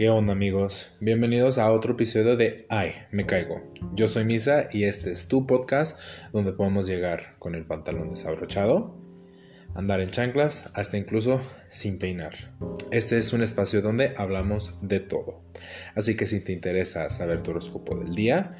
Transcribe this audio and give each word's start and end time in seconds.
¿Qué 0.00 0.08
onda 0.08 0.32
amigos? 0.32 0.88
Bienvenidos 0.98 1.58
a 1.58 1.70
otro 1.70 1.92
episodio 1.92 2.34
de 2.34 2.64
Ay, 2.70 2.94
me 3.10 3.26
caigo. 3.26 3.70
Yo 3.92 4.08
soy 4.08 4.24
Misa 4.24 4.70
y 4.72 4.84
este 4.84 5.12
es 5.12 5.28
tu 5.28 5.46
podcast 5.46 6.00
donde 6.32 6.54
podemos 6.54 6.86
llegar 6.86 7.36
con 7.38 7.54
el 7.54 7.66
pantalón 7.66 8.08
desabrochado, 8.08 8.96
andar 9.74 10.00
en 10.00 10.08
chanclas, 10.08 10.70
hasta 10.72 10.96
incluso 10.96 11.42
sin 11.68 11.98
peinar. 11.98 12.32
Este 12.90 13.18
es 13.18 13.34
un 13.34 13.42
espacio 13.42 13.82
donde 13.82 14.14
hablamos 14.16 14.78
de 14.80 15.00
todo. 15.00 15.42
Así 15.94 16.16
que 16.16 16.24
si 16.24 16.40
te 16.40 16.52
interesa 16.52 17.10
saber 17.10 17.42
tu 17.42 17.50
horóscopo 17.50 17.94
del 17.98 18.14
día, 18.14 18.56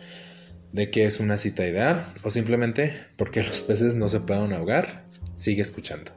de 0.74 0.90
qué 0.90 1.04
es 1.04 1.20
una 1.20 1.38
cita 1.38 1.66
ideal 1.66 2.12
o 2.22 2.28
simplemente 2.28 2.92
porque 3.16 3.42
los 3.42 3.62
peces 3.62 3.94
no 3.94 4.08
se 4.08 4.20
pueden 4.20 4.52
ahogar, 4.52 5.06
sigue 5.36 5.62
escuchando. 5.62 6.12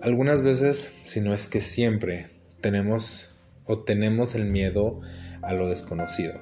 Algunas 0.00 0.40
veces, 0.40 0.94
si 1.04 1.20
no 1.20 1.34
es 1.34 1.48
que 1.48 1.60
siempre, 1.60 2.33
tenemos 2.64 3.28
o 3.66 3.82
tenemos 3.82 4.34
el 4.34 4.50
miedo 4.50 5.02
a 5.42 5.52
lo 5.52 5.68
desconocido, 5.68 6.32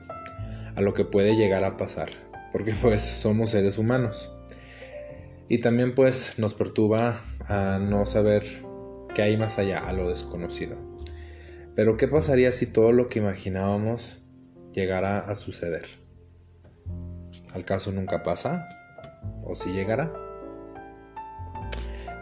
a 0.77 0.81
lo 0.81 0.95
que 0.95 1.05
puede 1.05 1.35
llegar 1.35 1.65
a 1.65 1.77
pasar, 1.77 2.11
porque 2.53 2.73
pues 2.81 3.03
somos 3.03 3.51
seres 3.51 3.77
humanos. 3.77 4.33
Y 5.49 5.59
también 5.59 5.97
pues 5.97 6.39
nos 6.39 6.55
perturba 6.55 7.21
a 7.49 7.81
no 7.81 8.07
saber 8.07 8.45
qué 9.17 9.23
hay 9.23 9.37
más 9.37 9.59
allá, 9.59 9.81
a 9.81 9.93
lo 9.93 10.09
desconocido. 10.09 10.77
Pero 11.75 11.97
¿qué 11.97 12.07
pasaría 12.07 12.53
si 12.53 12.67
todo 12.67 12.93
lo 12.93 13.09
que 13.09 13.19
imaginábamos 13.19 14.23
llegara 14.73 15.19
a 15.19 15.35
suceder? 15.35 15.87
¿Al 17.53 17.65
caso 17.65 17.91
nunca 17.91 18.23
pasa? 18.23 18.69
¿O 19.43 19.57
si 19.57 19.73
llegará? 19.73 20.13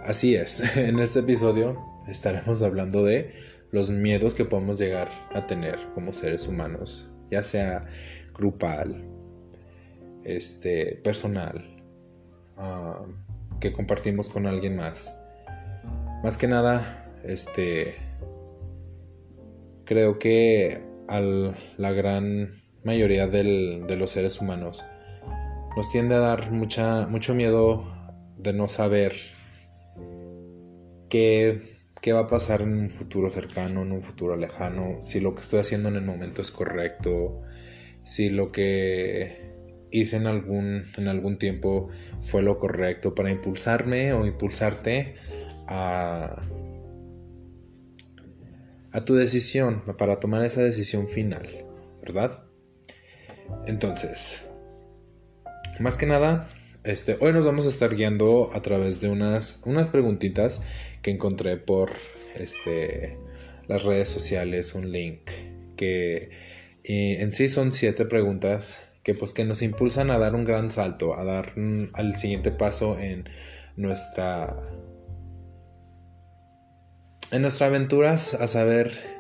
Así 0.06 0.37
es, 0.37 0.74
en 0.78 1.01
este 1.01 1.18
episodio 1.18 1.78
estaremos 2.09 2.62
hablando 2.62 3.04
de 3.04 3.49
los 3.71 3.90
miedos 3.90 4.35
que 4.35 4.45
podemos 4.45 4.79
llegar 4.79 5.09
a 5.32 5.46
tener 5.46 5.79
como 5.95 6.13
seres 6.13 6.46
humanos, 6.46 7.09
ya 7.30 7.43
sea 7.43 7.87
grupal, 8.35 9.04
este, 10.24 10.96
personal, 10.96 11.82
ah, 12.57 13.04
que 13.60 13.73
compartimos 13.73 14.29
con 14.29 14.46
alguien 14.46 14.76
más. 14.76 15.16
Más 16.23 16.37
que 16.37 16.48
nada, 16.48 17.13
este, 17.24 17.95
creo 19.85 20.18
que 20.18 20.82
a 21.09 21.21
la 21.21 21.93
gran 21.93 22.63
mayoría 22.85 23.26
de 23.26 23.96
los 23.96 24.10
seres 24.10 24.41
humanos 24.41 24.85
nos 25.76 25.91
tiende 25.91 26.15
a 26.15 26.21
dar 26.21 26.51
mucha, 26.51 27.07
mucho 27.07 27.35
miedo 27.35 27.85
de 28.38 28.52
no 28.52 28.68
saber 28.68 29.15
qué 31.09 31.79
qué 32.01 32.12
va 32.12 32.20
a 32.20 32.26
pasar 32.26 32.62
en 32.62 32.73
un 32.73 32.90
futuro 32.90 33.30
cercano, 33.30 33.82
en 33.82 33.93
un 33.93 34.02
futuro 34.02 34.37
lejano, 34.37 34.98
si 35.02 35.20
lo 35.20 35.34
que 35.34 35.43
estoy 35.43 35.60
haciendo 35.60 35.88
en 35.88 35.96
el 35.96 36.02
momento 36.02 36.40
es 36.42 36.51
correcto, 36.51 37.42
si 38.02 38.30
lo 38.30 38.52
que 38.52 39.51
hice 39.90 40.16
en 40.16 40.26
algún, 40.26 40.84
en 40.96 41.09
algún 41.09 41.38
tiempo 41.38 41.88
fue 42.23 42.42
lo 42.42 42.59
correcto 42.59 43.15
para 43.15 43.30
impulsarme 43.30 44.12
o 44.12 44.24
impulsarte 44.24 45.15
a, 45.66 46.42
a 48.92 49.04
tu 49.04 49.14
decisión, 49.14 49.82
para 49.98 50.18
tomar 50.18 50.45
esa 50.45 50.62
decisión 50.62 51.09
final, 51.09 51.46
¿verdad? 52.01 52.45
Entonces, 53.66 54.48
más 55.80 55.96
que 55.96 56.07
nada, 56.07 56.48
este, 56.82 57.18
hoy 57.20 57.32
nos 57.32 57.45
vamos 57.45 57.66
a 57.66 57.68
estar 57.68 57.95
guiando 57.95 58.51
a 58.54 58.62
través 58.62 59.02
de 59.02 59.10
unas, 59.10 59.60
unas 59.64 59.88
preguntitas 59.88 60.62
que 61.02 61.10
encontré 61.10 61.56
por 61.56 61.93
este, 62.37 63.18
las 63.68 63.84
redes 63.84 64.09
sociales, 64.09 64.75
un 64.75 64.93
link 64.93 65.31
que 65.76 66.30
en 66.82 67.32
sí 67.32 67.48
son 67.48 67.72
siete 67.72 68.04
preguntas 68.04 68.78
que 69.02 69.14
pues 69.14 69.32
que 69.32 69.44
nos 69.44 69.62
impulsan 69.62 70.10
a 70.10 70.19
dar 70.19 70.34
un 70.34 70.44
gran 70.44 70.70
salto, 70.70 71.14
a 71.14 71.25
dar 71.25 71.54
al 71.92 72.16
siguiente 72.16 72.50
paso 72.50 72.98
en 72.98 73.28
nuestra 73.76 74.56
en 77.30 77.42
nuestra 77.42 77.69
aventuras 77.69 78.34
a 78.34 78.46
saber 78.46 79.19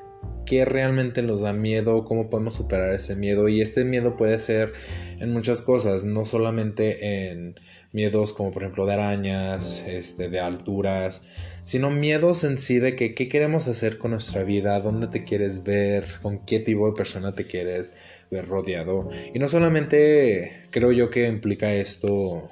qué 0.50 0.64
realmente 0.64 1.22
nos 1.22 1.42
da 1.42 1.52
miedo, 1.52 2.04
cómo 2.04 2.28
podemos 2.28 2.54
superar 2.54 2.92
ese 2.92 3.14
miedo. 3.14 3.48
Y 3.48 3.60
este 3.60 3.84
miedo 3.84 4.16
puede 4.16 4.36
ser 4.40 4.72
en 5.20 5.32
muchas 5.32 5.60
cosas, 5.60 6.02
no 6.02 6.24
solamente 6.24 7.30
en 7.30 7.54
miedos 7.92 8.32
como 8.32 8.50
por 8.50 8.64
ejemplo 8.64 8.84
de 8.84 8.94
arañas, 8.94 9.84
este, 9.86 10.28
de 10.28 10.40
alturas, 10.40 11.22
sino 11.62 11.90
miedos 11.90 12.42
en 12.42 12.58
sí 12.58 12.80
de 12.80 12.96
que 12.96 13.14
qué 13.14 13.28
queremos 13.28 13.68
hacer 13.68 13.96
con 13.96 14.10
nuestra 14.10 14.42
vida, 14.42 14.80
dónde 14.80 15.06
te 15.06 15.22
quieres 15.22 15.62
ver, 15.62 16.04
con 16.20 16.44
qué 16.44 16.58
tipo 16.58 16.88
de 16.88 16.96
persona 16.96 17.32
te 17.32 17.44
quieres 17.44 17.94
ver 18.28 18.48
rodeado. 18.48 19.08
Y 19.32 19.38
no 19.38 19.46
solamente 19.46 20.64
creo 20.70 20.90
yo 20.90 21.10
que 21.10 21.28
implica 21.28 21.72
esto, 21.72 22.50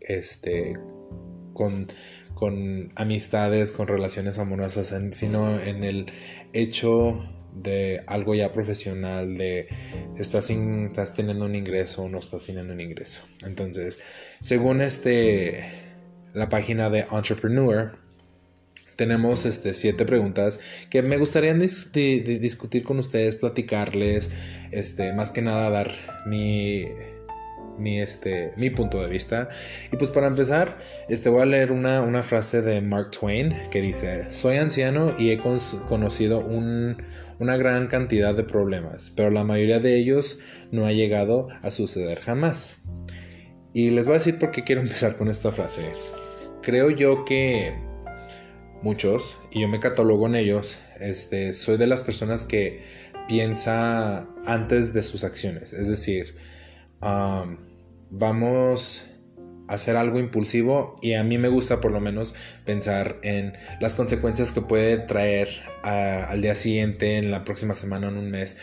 este, 0.00 0.76
con 1.54 1.86
con 2.42 2.90
amistades, 2.96 3.70
con 3.70 3.86
relaciones 3.86 4.36
amorosas, 4.40 4.92
sino 5.12 5.60
en 5.60 5.84
el 5.84 6.06
hecho 6.52 7.22
de 7.54 8.02
algo 8.08 8.34
ya 8.34 8.50
profesional, 8.50 9.36
de 9.36 9.68
estás, 10.18 10.50
estás 10.50 11.14
teniendo 11.14 11.44
un 11.44 11.54
ingreso 11.54 12.02
o 12.02 12.08
no 12.08 12.18
estás 12.18 12.44
teniendo 12.44 12.74
un 12.74 12.80
ingreso. 12.80 13.22
Entonces, 13.46 14.00
según 14.40 14.80
este, 14.80 15.62
la 16.34 16.48
página 16.48 16.90
de 16.90 17.06
Entrepreneur, 17.12 17.96
tenemos 18.96 19.46
este, 19.46 19.72
siete 19.72 20.04
preguntas 20.04 20.58
que 20.90 21.00
me 21.02 21.18
gustaría 21.18 21.54
discutir 21.54 22.82
con 22.82 22.98
ustedes, 22.98 23.36
platicarles, 23.36 24.32
este, 24.72 25.12
más 25.12 25.30
que 25.30 25.42
nada 25.42 25.70
dar 25.70 25.92
mi 26.26 26.88
mi, 27.78 28.00
este, 28.00 28.52
mi 28.56 28.70
punto 28.70 29.00
de 29.00 29.08
vista. 29.08 29.48
Y 29.90 29.96
pues 29.96 30.10
para 30.10 30.26
empezar, 30.26 30.78
este, 31.08 31.28
voy 31.28 31.42
a 31.42 31.46
leer 31.46 31.72
una, 31.72 32.02
una 32.02 32.22
frase 32.22 32.62
de 32.62 32.80
Mark 32.80 33.10
Twain 33.10 33.54
que 33.70 33.80
dice, 33.80 34.32
soy 34.32 34.56
anciano 34.56 35.14
y 35.18 35.30
he 35.30 35.38
conocido 35.38 36.40
una 36.40 37.56
gran 37.56 37.88
cantidad 37.88 38.34
de 38.34 38.44
problemas, 38.44 39.12
pero 39.14 39.30
la 39.30 39.44
mayoría 39.44 39.80
de 39.80 39.96
ellos 39.96 40.38
no 40.70 40.86
ha 40.86 40.92
llegado 40.92 41.48
a 41.62 41.70
suceder 41.70 42.20
jamás. 42.20 42.78
Y 43.74 43.90
les 43.90 44.06
voy 44.06 44.16
a 44.16 44.18
decir 44.18 44.38
por 44.38 44.50
qué 44.50 44.64
quiero 44.64 44.80
empezar 44.82 45.16
con 45.16 45.28
esta 45.28 45.52
frase. 45.52 45.82
Creo 46.62 46.90
yo 46.90 47.24
que 47.24 47.74
muchos, 48.82 49.36
y 49.50 49.60
yo 49.62 49.68
me 49.68 49.80
catalogo 49.80 50.26
en 50.26 50.34
ellos, 50.34 50.78
este, 51.00 51.54
soy 51.54 51.76
de 51.76 51.86
las 51.86 52.02
personas 52.02 52.44
que 52.44 52.82
piensa 53.28 54.26
antes 54.46 54.92
de 54.92 55.02
sus 55.02 55.24
acciones. 55.24 55.72
Es 55.72 55.88
decir, 55.88 56.36
vamos 58.10 59.06
a 59.68 59.74
hacer 59.74 59.96
algo 59.96 60.18
impulsivo 60.18 60.96
y 61.00 61.14
a 61.14 61.24
mí 61.24 61.38
me 61.38 61.48
gusta 61.48 61.80
por 61.80 61.92
lo 61.92 62.00
menos 62.00 62.34
pensar 62.64 63.18
en 63.22 63.54
las 63.80 63.94
consecuencias 63.94 64.52
que 64.52 64.60
puede 64.60 64.98
traer 64.98 65.48
al 65.82 66.40
día 66.40 66.54
siguiente, 66.54 67.18
en 67.18 67.30
la 67.30 67.44
próxima 67.44 67.74
semana, 67.74 68.08
en 68.08 68.16
un 68.16 68.30
mes. 68.30 68.58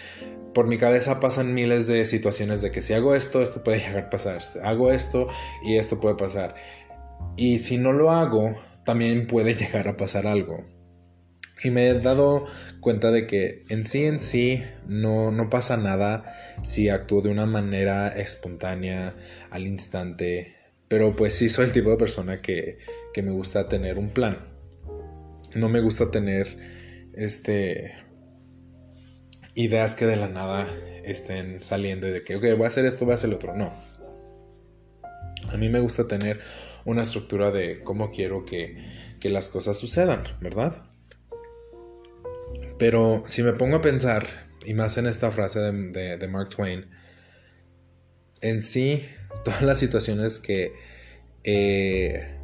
Por 0.54 0.68
mi 0.68 0.78
cabeza 0.78 1.20
pasan 1.20 1.54
miles 1.54 1.88
de 1.88 2.06
situaciones 2.06 2.62
de 2.62 2.72
que 2.72 2.82
si 2.82 2.94
hago 2.94 3.16
esto, 3.16 3.42
esto 3.42 3.64
puede 3.64 3.80
llegar 3.86 4.06
a 4.06 4.10
pasar. 4.10 4.42
Hago 4.64 4.92
esto 4.92 5.28
y 5.64 5.78
esto 5.78 6.00
puede 6.00 6.16
pasar. 6.16 6.56
Y 7.36 7.60
si 7.60 7.78
no 7.78 7.92
lo 7.92 8.12
hago, 8.12 8.56
también 8.86 9.28
puede 9.28 9.54
llegar 9.56 9.88
a 9.88 9.98
pasar 9.98 10.28
algo. 10.28 10.79
Y 11.64 11.72
me 11.72 11.90
he 11.90 11.94
dado 11.94 12.46
cuenta 12.80 13.12
de 13.12 13.28
que 13.28 13.64
en 13.70 13.84
sí 13.86 14.06
en 14.06 14.20
sí 14.20 14.62
no, 14.88 15.32
no 15.32 15.50
pasa 15.50 15.78
nada 15.78 16.34
si 16.62 16.90
actúo 16.90 17.22
de 17.22 17.30
una 17.30 17.46
manera 17.46 18.08
espontánea 18.10 19.16
al 19.50 19.68
instante. 19.68 20.56
Pero 20.88 21.16
pues 21.16 21.36
sí 21.36 21.50
soy 21.50 21.66
el 21.66 21.72
tipo 21.72 21.90
de 21.90 21.98
persona 21.98 22.42
que, 22.42 22.78
que 23.14 23.22
me 23.22 23.32
gusta 23.32 23.68
tener 23.68 23.98
un 23.98 24.10
plan. 24.10 24.40
No 25.56 25.68
me 25.70 25.82
gusta 25.82 26.12
tener 26.12 26.58
este 27.14 27.92
ideas 29.56 29.96
que 29.96 30.06
de 30.06 30.16
la 30.16 30.30
nada 30.30 30.66
estén 31.04 31.62
saliendo 31.62 32.08
y 32.08 32.12
de 32.12 32.24
que, 32.24 32.36
ok, 32.38 32.44
voy 32.56 32.64
a 32.64 32.68
hacer 32.68 32.86
esto, 32.86 33.06
voy 33.06 33.12
a 33.12 33.16
hacer 33.16 33.34
otro. 33.34 33.56
No. 33.56 33.74
A 35.52 35.58
mí 35.58 35.68
me 35.70 35.80
gusta 35.80 36.08
tener 36.08 36.40
una 36.86 37.02
estructura 37.02 37.52
de 37.52 37.82
cómo 37.84 38.12
quiero 38.12 38.46
que, 38.46 38.78
que 39.20 39.30
las 39.30 39.50
cosas 39.50 39.78
sucedan, 39.78 40.24
¿verdad? 40.40 40.89
Pero 42.80 43.24
si 43.26 43.44
me 43.44 43.54
pongo 43.54 43.76
a 43.76 43.82
pensar, 43.82 44.26
y 44.66 44.74
más 44.74 44.98
en 44.98 45.06
esta 45.06 45.30
frase 45.32 45.60
de, 45.60 46.28
Mark 46.28 46.50
Twain, 46.50 46.90
en 48.42 48.64
sí, 48.64 49.06
todas 49.44 49.62
las 49.62 49.78
situaciones 49.78 50.40
que 50.40 50.72
he 51.44 52.38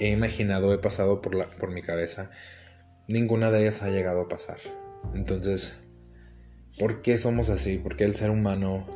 imaginado, 0.00 0.74
he 0.74 0.78
pasado 0.78 1.22
por, 1.22 1.36
la, 1.36 1.48
por 1.48 1.70
mi 1.70 1.80
cabeza, 1.80 2.30
ninguna 3.06 3.52
de 3.52 3.60
ellas 3.60 3.82
ha 3.82 3.88
llegado 3.88 4.22
a 4.22 4.28
pasar. 4.28 4.58
Entonces, 5.14 5.76
¿por 6.76 7.02
qué 7.02 7.16
somos 7.18 7.50
así? 7.50 7.78
¿Por 7.78 7.96
qué 7.96 8.02
el 8.02 8.16
ser 8.16 8.30
humano 8.30 8.86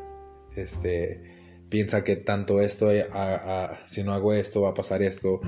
este, 0.56 1.35
piensa 1.68 2.04
que 2.04 2.16
tanto 2.16 2.60
esto, 2.60 2.90
eh, 2.90 3.06
si 3.86 4.02
no 4.02 4.12
hago 4.12 4.32
esto, 4.32 4.62
va 4.62 4.70
a 4.70 4.74
pasar 4.74 5.02
esto. 5.02 5.40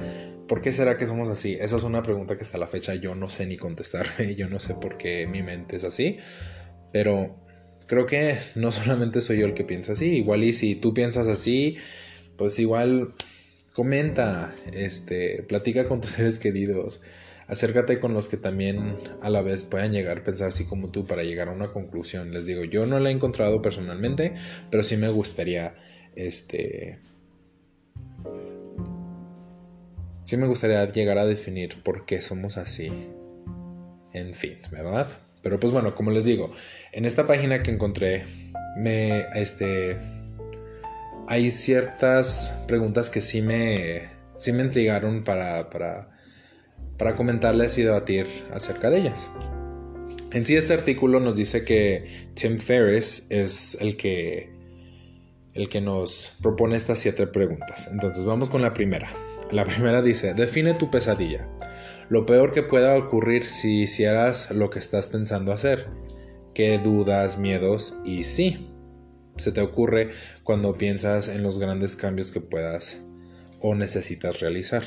¿Por 0.47 0.61
qué 0.61 0.73
será 0.73 0.97
que 0.97 1.07
somos 1.07 1.29
así? 1.29 1.55
Esa 1.55 1.77
es 1.77 1.83
una 1.83 2.03
pregunta 2.03 2.37
que 2.37 2.43
hasta 2.43 2.59
la 2.59 2.67
fecha 2.67 2.95
yo 2.95 3.15
no 3.15 3.29
sé 3.29 3.47
ni 3.47 3.57
contestarme, 3.57 4.35
yo 4.37 4.49
no 4.49 4.59
sé 4.59 4.75
por 4.75 4.97
qué 4.97 5.27
mi 5.27 5.43
mente 5.43 5.77
es 5.77 5.85
así, 5.85 6.19
pero 6.93 7.37
creo 7.87 8.07
que 8.07 8.39
no 8.55 8.73
solamente 8.73 9.21
soy 9.21 9.41
yo 9.41 9.47
el 9.47 9.55
que 9.55 9.65
piensa 9.65 9.93
así, 9.93 10.07
igual 10.07 10.45
y 10.45 10.53
si 10.53 10.75
tú 10.75 10.95
piensas 10.95 11.29
así, 11.29 11.77
pues 12.37 12.59
igual 12.59 13.15
comenta, 13.73 14.55
este, 14.73 15.45
platica 15.45 15.89
con 15.89 16.01
tus 16.01 16.11
seres 16.19 16.39
queridos, 16.39 17.01
acércate 17.47 17.99
con 17.99 18.13
los 18.13 18.29
que 18.29 18.37
también 18.37 18.99
a 19.23 19.31
la 19.31 19.43
vez 19.43 19.65
puedan 19.65 19.93
llegar 19.93 20.19
a 20.19 20.25
pensar 20.25 20.49
así 20.49 20.65
como 20.65 20.91
tú 20.91 21.07
para 21.07 21.23
llegar 21.25 21.49
a 21.49 21.53
una 21.53 21.73
conclusión. 21.73 22.33
Les 22.33 22.45
digo, 22.45 22.65
yo 22.65 22.87
no 22.87 23.01
la 23.01 23.09
he 23.09 23.13
encontrado 23.13 23.63
personalmente, 23.63 24.35
pero 24.71 24.83
sí 24.83 24.97
me 24.97 25.09
gustaría, 25.09 25.75
este, 26.27 26.99
sí 30.25 30.37
me 30.37 30.47
gustaría 30.47 30.85
llegar 30.91 31.19
a 31.19 31.27
definir 31.27 31.77
por 31.83 32.05
qué 32.07 32.21
somos 32.21 32.57
así. 32.57 32.91
En 34.13 34.35
fin, 34.35 34.59
¿verdad? 34.71 35.09
Pero 35.43 35.61
pues 35.61 35.73
bueno, 35.73 35.95
como 35.95 36.11
les 36.11 36.25
digo, 36.25 36.51
en 36.93 37.05
esta 37.05 37.27
página 37.27 37.63
que 37.63 37.71
encontré, 37.71 38.25
me, 38.77 39.27
este, 39.35 39.99
hay 41.27 41.51
ciertas 41.51 42.55
preguntas 42.67 43.11
que 43.11 43.21
sí 43.21 43.43
me, 43.43 44.03
sí 44.39 44.53
me 44.53 44.63
intrigaron 44.63 45.25
para, 45.25 45.71
para 45.71 46.19
para 46.99 47.15
comentarles 47.15 47.79
y 47.79 47.83
debatir 47.85 48.27
acerca 48.53 48.91
de 48.91 48.99
ellas. 48.99 49.31
En 50.33 50.45
sí 50.45 50.57
este 50.57 50.75
artículo 50.75 51.21
nos 51.21 51.37
dice 51.37 51.65
que 51.65 52.29
Tim 52.35 52.59
Ferriss 52.59 53.27
es 53.31 53.79
el 53.81 53.97
que, 53.97 54.51
el 55.59 55.69
que 55.69 55.81
nos 55.81 56.33
propone 56.41 56.77
estas 56.77 57.01
siete 57.01 57.27
preguntas. 57.27 57.89
Entonces 57.93 58.25
vamos 58.25 58.49
con 58.49 58.63
la 58.63 58.73
primera. 58.73 59.11
La 59.51 59.65
primera 59.65 60.03
dice, 60.03 60.33
define 60.33 60.75
tu 60.75 60.89
pesadilla. 60.89 61.49
Lo 62.09 62.27
peor 62.27 62.53
que 62.53 62.63
pueda 62.63 62.97
ocurrir 62.97 63.43
si 63.43 63.83
hicieras 63.83 64.53
lo 64.53 64.71
que 64.71 64.79
estás 64.79 65.09
pensando 65.09 65.53
hacer. 65.53 65.89
¿Qué 66.55 66.79
dudas, 66.79 67.39
miedos 67.39 67.99
y 68.05 68.23
sí? 68.23 68.71
Se 69.37 69.51
te 69.51 69.61
ocurre 69.61 70.11
cuando 70.45 70.79
piensas 70.79 71.29
en 71.29 71.43
los 71.43 71.59
grandes 71.59 71.97
cambios 71.97 72.31
que 72.31 72.41
puedas 72.41 72.99
o 73.61 73.75
necesitas 73.75 74.41
realizar. 74.41 74.85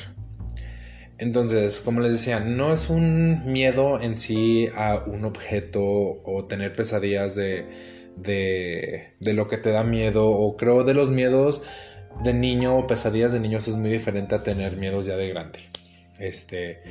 Entonces, 1.17 1.81
como 1.81 1.99
les 1.99 2.13
decía, 2.13 2.39
no 2.39 2.73
es 2.73 2.89
un 2.89 3.51
miedo 3.51 4.01
en 4.01 4.17
sí 4.17 4.69
a 4.73 5.03
un 5.05 5.25
objeto 5.25 5.83
o 5.83 6.45
tener 6.47 6.71
pesadillas 6.71 7.35
de, 7.35 7.67
de, 8.15 9.13
de 9.19 9.33
lo 9.33 9.47
que 9.47 9.57
te 9.57 9.71
da 9.71 9.83
miedo 9.83 10.29
o 10.29 10.57
creo 10.57 10.83
de 10.83 10.93
los 10.93 11.09
miedos 11.09 11.63
de 12.23 12.33
niño 12.33 12.77
o 12.77 12.87
pesadillas 12.87 13.31
de 13.31 13.39
niños 13.39 13.67
es 13.67 13.75
muy 13.75 13.89
diferente 13.89 14.35
a 14.35 14.43
tener 14.43 14.77
miedos 14.77 15.05
ya 15.05 15.15
de 15.15 15.29
grande. 15.29 15.59
Este, 16.19 16.81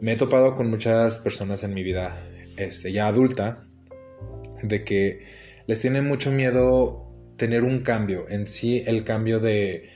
me 0.00 0.12
he 0.12 0.16
topado 0.16 0.56
con 0.56 0.68
muchas 0.68 1.18
personas 1.18 1.62
en 1.62 1.74
mi 1.74 1.82
vida, 1.82 2.18
este, 2.56 2.92
ya 2.92 3.06
adulta, 3.06 3.66
de 4.62 4.84
que 4.84 5.20
les 5.66 5.80
tiene 5.80 6.02
mucho 6.02 6.32
miedo 6.32 7.06
tener 7.36 7.62
un 7.62 7.82
cambio 7.82 8.28
en 8.28 8.46
sí, 8.46 8.82
el 8.86 9.04
cambio 9.04 9.38
de, 9.38 9.90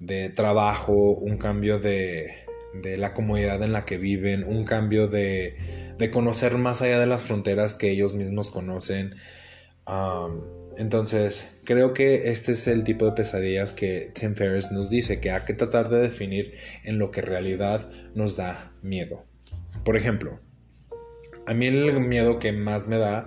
de 0.00 0.30
trabajo, 0.30 0.92
un 0.92 1.38
cambio 1.38 1.78
de, 1.78 2.34
de 2.74 2.96
la 2.96 3.14
comodidad 3.14 3.62
en 3.62 3.72
la 3.72 3.84
que 3.84 3.98
viven, 3.98 4.44
un 4.44 4.64
cambio 4.64 5.06
de, 5.06 5.56
de 5.96 6.10
conocer 6.10 6.56
más 6.58 6.82
allá 6.82 6.98
de 6.98 7.06
las 7.06 7.24
fronteras 7.24 7.76
que 7.76 7.90
ellos 7.90 8.14
mismos 8.14 8.50
conocen. 8.50 9.14
Entonces, 10.76 11.50
creo 11.64 11.92
que 11.92 12.30
este 12.30 12.52
es 12.52 12.66
el 12.66 12.84
tipo 12.84 13.04
de 13.04 13.12
pesadillas 13.12 13.72
que 13.72 14.10
Tim 14.14 14.34
Ferriss 14.34 14.70
nos 14.70 14.88
dice, 14.88 15.20
que 15.20 15.30
hay 15.30 15.42
que 15.42 15.54
tratar 15.54 15.88
de 15.88 15.98
definir 15.98 16.54
en 16.84 16.98
lo 16.98 17.10
que 17.10 17.20
en 17.20 17.26
realidad 17.26 17.90
nos 18.14 18.36
da 18.36 18.72
miedo. 18.82 19.24
Por 19.84 19.96
ejemplo, 19.96 20.40
a 21.46 21.54
mí 21.54 21.66
el 21.66 22.00
miedo 22.00 22.38
que 22.38 22.52
más 22.52 22.88
me 22.88 22.98
da, 22.98 23.26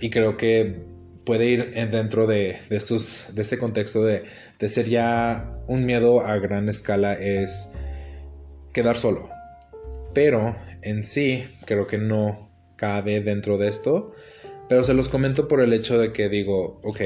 y 0.00 0.10
creo 0.10 0.36
que 0.36 0.84
puede 1.24 1.46
ir 1.46 1.70
dentro 1.90 2.26
de, 2.26 2.56
este 2.70 3.58
contexto 3.58 4.04
de, 4.04 4.24
de 4.58 4.68
ser 4.68 4.88
ya 4.88 5.58
un 5.66 5.86
miedo 5.86 6.20
a 6.20 6.36
gran 6.38 6.68
escala, 6.68 7.14
es 7.14 7.68
quedar 8.72 8.96
solo. 8.96 9.30
Pero 10.14 10.56
en 10.82 11.04
sí 11.04 11.48
creo 11.64 11.86
que 11.86 11.98
no 11.98 12.50
cabe 12.76 13.20
dentro 13.20 13.58
de 13.58 13.68
esto. 13.68 14.12
Pero 14.72 14.84
se 14.84 14.94
los 14.94 15.10
comento 15.10 15.48
por 15.48 15.60
el 15.60 15.74
hecho 15.74 15.98
de 15.98 16.14
que 16.14 16.30
digo, 16.30 16.80
ok, 16.82 17.00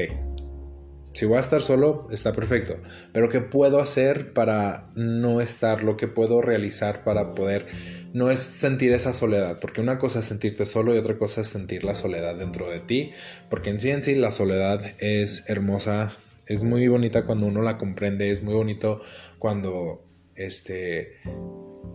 si 1.11 1.25
voy 1.25 1.35
a 1.35 1.41
estar 1.41 1.61
solo, 1.61 2.07
está 2.11 2.31
perfecto. 2.31 2.77
Pero 3.11 3.27
¿qué 3.27 3.41
puedo 3.41 3.81
hacer 3.81 4.31
para 4.31 4.85
no 4.95 5.41
estar? 5.41 5.83
Lo 5.83 5.97
que 5.97 6.07
puedo 6.07 6.41
realizar 6.41 7.03
para 7.03 7.33
poder 7.33 7.67
no 8.13 8.31
es 8.31 8.39
sentir 8.39 8.93
esa 8.93 9.11
soledad. 9.11 9.59
Porque 9.59 9.81
una 9.81 9.97
cosa 9.97 10.21
es 10.21 10.27
sentirte 10.27 10.65
solo 10.65 10.95
y 10.95 10.97
otra 10.97 11.17
cosa 11.17 11.41
es 11.41 11.49
sentir 11.49 11.83
la 11.83 11.93
soledad 11.93 12.37
dentro 12.37 12.69
de 12.69 12.79
ti. 12.79 13.11
Porque 13.49 13.69
en 13.69 13.81
sí 13.81 13.91
en 13.91 14.01
sí 14.01 14.15
la 14.15 14.31
soledad 14.31 14.81
es 14.99 15.49
hermosa. 15.49 16.15
Es 16.45 16.61
muy 16.63 16.87
bonita 16.87 17.25
cuando 17.25 17.47
uno 17.47 17.61
la 17.63 17.77
comprende. 17.77 18.31
Es 18.31 18.43
muy 18.43 18.53
bonito 18.53 19.01
cuando 19.39 20.05
este, 20.35 21.17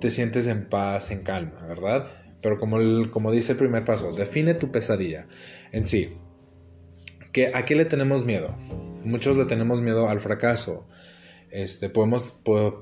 te 0.00 0.10
sientes 0.10 0.48
en 0.48 0.68
paz, 0.68 1.10
en 1.10 1.22
calma, 1.22 1.66
¿verdad? 1.66 2.21
Pero 2.42 2.58
como, 2.58 2.78
como 3.10 3.30
dice 3.30 3.52
el 3.52 3.58
primer 3.58 3.84
paso, 3.84 4.12
define 4.12 4.54
tu 4.54 4.70
pesadilla 4.70 5.26
en 5.70 5.86
sí. 5.86 6.16
¿Que, 7.32 7.52
¿A 7.54 7.64
qué 7.64 7.74
le 7.74 7.84
tenemos 7.84 8.24
miedo? 8.24 8.54
Muchos 9.04 9.36
le 9.36 9.46
tenemos 9.46 9.80
miedo 9.80 10.08
al 10.08 10.20
fracaso, 10.20 10.86
este, 11.52 11.90
podemos, 11.90 12.30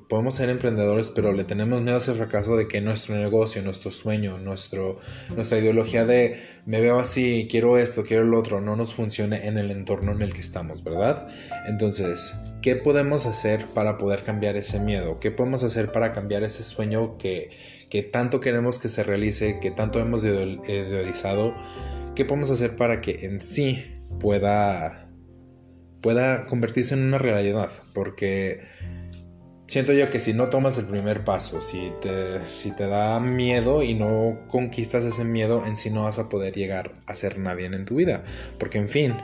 podemos 0.09 0.35
ser 0.37 0.49
emprendedores, 0.49 1.11
pero 1.11 1.33
le 1.33 1.43
tenemos 1.43 1.83
miedo 1.83 1.97
a 1.97 1.99
ese 1.99 2.15
fracaso 2.15 2.57
de 2.57 2.69
que 2.69 2.81
nuestro 2.81 3.17
negocio, 3.17 3.62
nuestro 3.62 3.91
sueño, 3.91 4.39
nuestro, 4.39 4.99
nuestra 5.35 5.59
ideología 5.59 6.05
de 6.05 6.39
me 6.67 6.81
veo 6.81 7.01
así, 7.01 7.49
quiero 7.51 7.79
esto, 7.79 8.05
quiero 8.05 8.23
el 8.23 8.33
otro, 8.33 8.61
no 8.61 8.77
nos 8.77 8.95
funcione 8.95 9.49
en 9.49 9.59
el 9.59 9.73
entorno 9.73 10.12
en 10.12 10.23
el 10.23 10.33
que 10.33 10.39
estamos, 10.39 10.85
¿verdad? 10.85 11.27
Entonces, 11.67 12.33
¿qué 12.62 12.77
podemos 12.77 13.27
hacer 13.27 13.67
para 13.75 13.99
poder 13.99 14.23
cambiar 14.23 14.57
ese 14.57 14.79
miedo? 14.79 15.19
¿Qué 15.19 15.33
podemos 15.33 15.65
hacer 15.65 15.91
para 15.91 16.12
cambiar 16.12 16.45
ese 16.45 16.62
sueño 16.62 17.19
que, 17.19 17.51
que 17.91 18.03
tanto 18.03 18.41
queremos 18.41 18.79
que 18.79 18.89
se 18.89 19.03
realice, 19.03 19.59
que 19.61 19.71
tanto 19.71 20.01
hemos 20.01 20.25
idealizado? 20.25 21.55
¿Qué 22.15 22.25
podemos 22.25 22.51
hacer 22.51 22.77
para 22.77 23.01
que 23.01 23.27
en 23.27 23.41
sí 23.41 23.85
pueda 24.19 25.11
pueda 26.01 26.47
convertirse 26.47 26.95
en 26.95 27.03
una 27.03 27.19
realidad. 27.19 27.71
Porque 27.93 28.61
siento 29.67 29.93
yo 29.93 30.11
que 30.11 30.21
si 30.21 30.33
no 30.33 30.49
tomas 30.49 30.79
el 30.79 30.87
primer 30.87 31.25
paso, 31.25 31.61
si 31.61 31.93
te, 32.01 32.41
si 32.47 32.73
te 32.73 32.87
da 32.87 33.21
miedo 33.21 33.83
y 33.83 33.95
no 33.95 34.41
conquistas 34.49 35.05
ese 35.05 35.25
miedo, 35.25 35.64
en 35.67 35.76
sí 35.76 35.91
no 35.91 36.05
vas 36.05 36.19
a 36.19 36.29
poder 36.29 36.55
llegar 36.55 36.93
a 37.07 37.17
ser 37.17 37.38
nadie 37.38 37.67
en 37.67 37.85
tu 37.85 37.97
vida. 37.97 38.23
Porque 38.59 38.79
en 38.79 38.88
fin, 38.88 39.17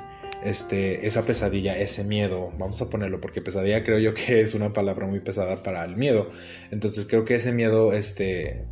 este, 0.45 1.07
esa 1.07 1.25
pesadilla, 1.25 1.79
ese 1.79 2.05
miedo, 2.05 2.53
vamos 2.59 2.81
a 2.83 2.91
ponerlo, 2.91 3.21
porque 3.21 3.43
pesadilla 3.43 3.85
creo 3.85 3.99
yo 3.99 4.15
que 4.15 4.41
es 4.41 4.55
una 4.55 4.73
palabra 4.73 5.07
muy 5.07 5.21
pesada 5.21 5.63
para 5.63 5.85
el 5.85 5.97
miedo. 5.97 6.31
Entonces 6.71 7.07
creo 7.07 7.25
que 7.25 7.37
ese 7.37 7.53
miedo, 7.53 7.93
este, 7.93 8.67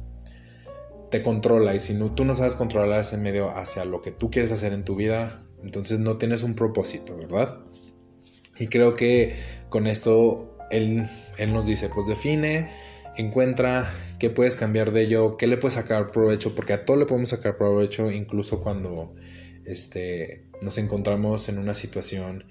te 1.11 1.23
controla 1.23 1.75
y 1.75 1.81
si 1.81 1.95
no, 1.95 2.13
tú 2.13 2.25
no 2.25 2.35
sabes 2.35 2.57
controlar 2.57 3.01
ese 3.01 3.17
miedo 3.17 3.51
hacia 3.51 3.85
lo 3.85 4.01
que 4.01 4.11
tú 4.11 4.31
quieres 4.31 4.51
hacer 4.51 4.73
en 4.73 4.85
tu 4.85 4.97
vida, 4.97 5.45
entonces 5.63 6.01
no 6.01 6.17
tienes 6.17 6.43
un 6.43 6.55
propósito, 6.55 7.17
¿verdad? 7.17 7.61
Y 8.59 8.67
creo 8.67 8.95
que 8.95 9.37
con 9.69 9.87
esto 9.87 10.59
él, 10.71 11.09
él 11.39 11.53
nos 11.53 11.67
dice, 11.67 11.89
pues 11.89 12.07
define, 12.07 12.69
encuentra 13.17 13.89
qué 14.19 14.31
puedes 14.31 14.57
cambiar 14.57 14.93
de 14.93 15.03
ello, 15.03 15.37
qué 15.37 15.47
le 15.47 15.57
puedes 15.57 15.75
sacar 15.75 16.11
provecho, 16.11 16.55
porque 16.55 16.73
a 16.73 16.85
todo 16.85 16.97
le 16.97 17.07
podemos 17.07 17.31
sacar 17.31 17.57
provecho, 17.57 18.11
incluso 18.11 18.61
cuando 18.61 19.15
este, 19.67 20.47
nos 20.63 20.79
encontramos 20.79 21.49
en 21.49 21.59
una 21.59 21.75
situación 21.75 22.45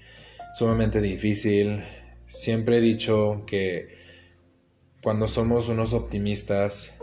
sumamente 0.52 1.00
difícil. 1.00 1.82
Siempre 2.26 2.78
he 2.78 2.80
dicho 2.80 3.44
que 3.46 3.94
cuando 5.02 5.26
somos 5.26 5.68
unos 5.68 5.92
optimistas, 5.92 6.94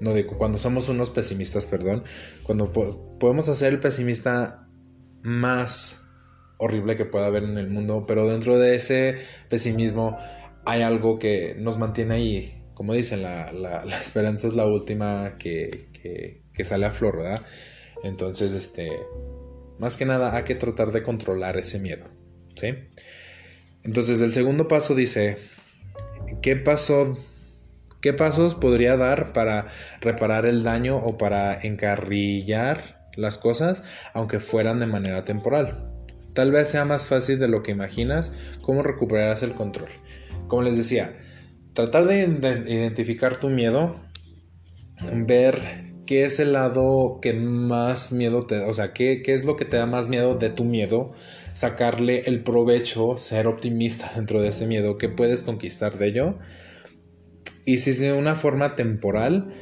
no 0.00 0.12
digo, 0.12 0.36
cuando 0.36 0.58
somos 0.58 0.88
unos 0.88 1.10
pesimistas, 1.10 1.66
perdón, 1.66 2.04
cuando 2.42 2.72
podemos 2.72 3.48
hacer 3.48 3.72
el 3.72 3.80
pesimista 3.80 4.68
más 5.22 6.02
horrible 6.58 6.96
que 6.96 7.04
pueda 7.04 7.26
haber 7.26 7.44
en 7.44 7.58
el 7.58 7.68
mundo, 7.68 8.04
pero 8.06 8.28
dentro 8.28 8.58
de 8.58 8.76
ese 8.76 9.16
pesimismo 9.48 10.16
hay 10.64 10.82
algo 10.82 11.18
que 11.18 11.54
nos 11.58 11.78
mantiene 11.78 12.14
ahí. 12.14 12.62
Como 12.74 12.92
dicen, 12.92 13.22
la, 13.22 13.84
esperanza 14.00 14.48
es 14.48 14.54
la 14.54 14.66
última 14.66 15.36
que, 15.38 15.88
que, 16.52 16.64
sale 16.64 16.86
a 16.86 16.90
flor, 16.90 17.18
¿verdad? 17.18 17.40
Entonces, 18.02 18.52
este, 18.52 18.90
más 19.78 19.96
que 19.96 20.04
nada 20.04 20.36
hay 20.36 20.44
que 20.44 20.54
tratar 20.54 20.92
de 20.92 21.02
controlar 21.02 21.56
ese 21.56 21.78
miedo, 21.78 22.04
¿sí? 22.54 22.74
Entonces, 23.82 24.20
el 24.20 24.32
segundo 24.32 24.68
paso 24.68 24.94
dice, 24.94 25.38
¿qué 26.42 26.56
pasó? 26.56 27.18
¿Qué 28.00 28.12
pasos 28.12 28.54
podría 28.54 28.96
dar 28.96 29.32
para 29.32 29.66
reparar 30.00 30.46
el 30.46 30.62
daño 30.62 30.96
o 30.96 31.16
para 31.18 31.58
encarrillar 31.60 33.08
las 33.16 33.38
cosas, 33.38 33.82
aunque 34.12 34.40
fueran 34.40 34.78
de 34.80 34.86
manera 34.86 35.24
temporal? 35.24 35.96
tal 36.36 36.52
vez 36.52 36.68
sea 36.68 36.84
más 36.84 37.06
fácil 37.06 37.40
de 37.40 37.48
lo 37.48 37.62
que 37.64 37.72
imaginas 37.72 38.32
cómo 38.60 38.82
recuperarás 38.84 39.42
el 39.42 39.54
control. 39.54 39.88
Como 40.46 40.62
les 40.62 40.76
decía, 40.76 41.16
tratar 41.72 42.04
de, 42.04 42.20
identificar 42.68 43.38
tu 43.38 43.48
miedo, 43.48 43.98
ver 45.12 45.85
qué 46.06 46.24
es 46.24 46.40
el 46.40 46.52
lado 46.52 47.18
que 47.20 47.32
más 47.34 48.12
miedo 48.12 48.46
te 48.46 48.58
da, 48.58 48.66
o 48.66 48.72
sea, 48.72 48.92
qué, 48.92 49.22
qué 49.22 49.34
es 49.34 49.44
lo 49.44 49.56
que 49.56 49.64
te 49.64 49.76
da 49.76 49.86
más 49.86 50.08
miedo 50.08 50.36
de 50.36 50.50
tu 50.50 50.64
miedo, 50.64 51.12
sacarle 51.52 52.22
el 52.26 52.42
provecho, 52.42 53.16
ser 53.16 53.46
optimista 53.46 54.10
dentro 54.16 54.40
de 54.40 54.48
ese 54.48 54.66
miedo, 54.66 54.98
qué 54.98 55.08
puedes 55.08 55.42
conquistar 55.42 55.98
de 55.98 56.08
ello. 56.08 56.38
Y 57.64 57.78
si 57.78 57.90
es 57.90 58.00
de 58.00 58.12
una 58.12 58.36
forma 58.36 58.76
temporal, 58.76 59.52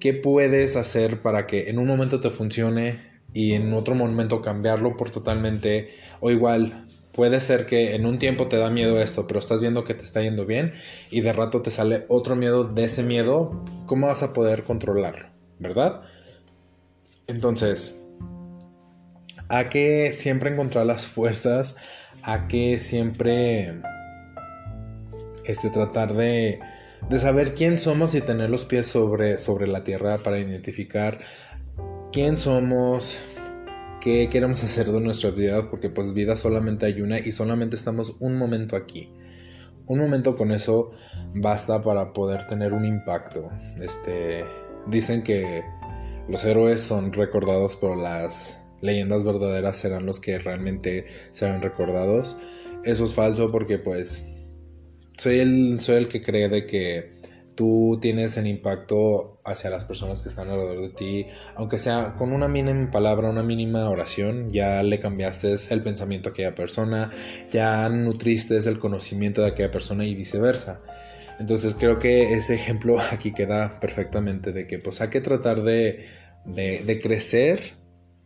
¿qué 0.00 0.14
puedes 0.14 0.76
hacer 0.76 1.20
para 1.20 1.46
que 1.46 1.68
en 1.68 1.78
un 1.78 1.88
momento 1.88 2.20
te 2.20 2.30
funcione 2.30 3.14
y 3.32 3.54
en 3.54 3.72
otro 3.72 3.96
momento 3.96 4.40
cambiarlo 4.40 4.96
por 4.96 5.10
totalmente 5.10 5.90
o 6.20 6.30
igual 6.30 6.86
puede 7.12 7.40
ser 7.40 7.66
que 7.66 7.94
en 7.94 8.06
un 8.06 8.18
tiempo 8.18 8.46
te 8.48 8.56
da 8.56 8.70
miedo 8.70 9.00
esto, 9.00 9.26
pero 9.26 9.40
estás 9.40 9.60
viendo 9.60 9.84
que 9.84 9.94
te 9.94 10.02
está 10.02 10.20
yendo 10.20 10.46
bien 10.46 10.74
y 11.10 11.20
de 11.20 11.32
rato 11.32 11.60
te 11.60 11.70
sale 11.70 12.04
otro 12.08 12.36
miedo 12.36 12.64
de 12.64 12.84
ese 12.84 13.02
miedo, 13.02 13.64
¿cómo 13.86 14.06
vas 14.06 14.22
a 14.22 14.32
poder 14.32 14.64
controlarlo? 14.64 15.33
¿Verdad? 15.58 16.02
Entonces, 17.26 18.00
a 19.48 19.68
que 19.68 20.12
siempre 20.12 20.50
encontrar 20.50 20.86
las 20.86 21.06
fuerzas, 21.06 21.76
a 22.22 22.48
que 22.48 22.78
siempre 22.78 23.80
este, 25.44 25.70
tratar 25.70 26.14
de, 26.14 26.60
de 27.08 27.18
saber 27.18 27.54
quién 27.54 27.78
somos 27.78 28.14
y 28.14 28.20
tener 28.20 28.50
los 28.50 28.64
pies 28.64 28.86
sobre, 28.86 29.38
sobre 29.38 29.66
la 29.66 29.84
tierra 29.84 30.18
para 30.18 30.38
identificar 30.38 31.20
quién 32.12 32.36
somos, 32.36 33.18
qué 34.00 34.28
queremos 34.30 34.62
hacer 34.64 34.86
de 34.90 35.00
nuestra 35.00 35.30
vida, 35.30 35.70
porque 35.70 35.90
pues 35.90 36.14
vida 36.14 36.36
solamente 36.36 36.86
hay 36.86 37.00
una 37.00 37.18
y 37.18 37.32
solamente 37.32 37.76
estamos 37.76 38.16
un 38.20 38.38
momento 38.38 38.76
aquí. 38.76 39.12
Un 39.86 39.98
momento 39.98 40.36
con 40.36 40.50
eso 40.50 40.92
basta 41.34 41.82
para 41.82 42.14
poder 42.14 42.46
tener 42.46 42.72
un 42.72 42.86
impacto. 42.86 43.50
Este, 43.78 44.44
dicen 44.86 45.22
que 45.22 45.64
los 46.28 46.44
héroes 46.44 46.82
son 46.82 47.12
recordados, 47.12 47.76
pero 47.76 47.96
las 47.96 48.60
leyendas 48.80 49.24
verdaderas 49.24 49.76
serán 49.76 50.06
los 50.06 50.20
que 50.20 50.38
realmente 50.38 51.06
serán 51.32 51.62
recordados. 51.62 52.36
Eso 52.84 53.04
es 53.04 53.14
falso 53.14 53.50
porque 53.50 53.78
pues 53.78 54.26
soy 55.16 55.38
el, 55.38 55.80
soy 55.80 55.96
el 55.96 56.08
que 56.08 56.22
cree 56.22 56.48
de 56.48 56.66
que 56.66 57.14
tú 57.54 57.98
tienes 58.00 58.36
el 58.36 58.46
impacto 58.46 59.40
hacia 59.44 59.70
las 59.70 59.84
personas 59.84 60.22
que 60.22 60.28
están 60.28 60.50
alrededor 60.50 60.82
de 60.82 60.88
ti, 60.88 61.26
aunque 61.54 61.78
sea 61.78 62.14
con 62.16 62.32
una 62.32 62.48
mínima 62.48 62.90
palabra, 62.90 63.30
una 63.30 63.42
mínima 63.42 63.88
oración, 63.88 64.50
ya 64.50 64.82
le 64.82 64.98
cambiaste 65.00 65.54
el 65.70 65.82
pensamiento 65.82 66.28
a 66.28 66.32
aquella 66.32 66.54
persona, 66.54 67.10
ya 67.50 67.88
nutriste 67.88 68.56
el 68.56 68.78
conocimiento 68.78 69.42
de 69.42 69.48
aquella 69.48 69.70
persona 69.70 70.04
y 70.04 70.14
viceversa. 70.14 70.80
Entonces 71.38 71.74
creo 71.74 71.98
que 71.98 72.34
ese 72.34 72.54
ejemplo 72.54 72.96
aquí 73.12 73.32
queda 73.32 73.80
perfectamente 73.80 74.52
de 74.52 74.66
que 74.66 74.78
pues 74.78 75.00
hay 75.00 75.08
que 75.08 75.20
tratar 75.20 75.62
de, 75.62 76.06
de, 76.44 77.00
crecer 77.02 77.74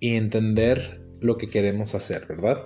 y 0.00 0.16
entender 0.16 1.00
lo 1.20 1.36
que 1.36 1.48
queremos 1.48 1.94
hacer, 1.94 2.26
¿verdad? 2.26 2.58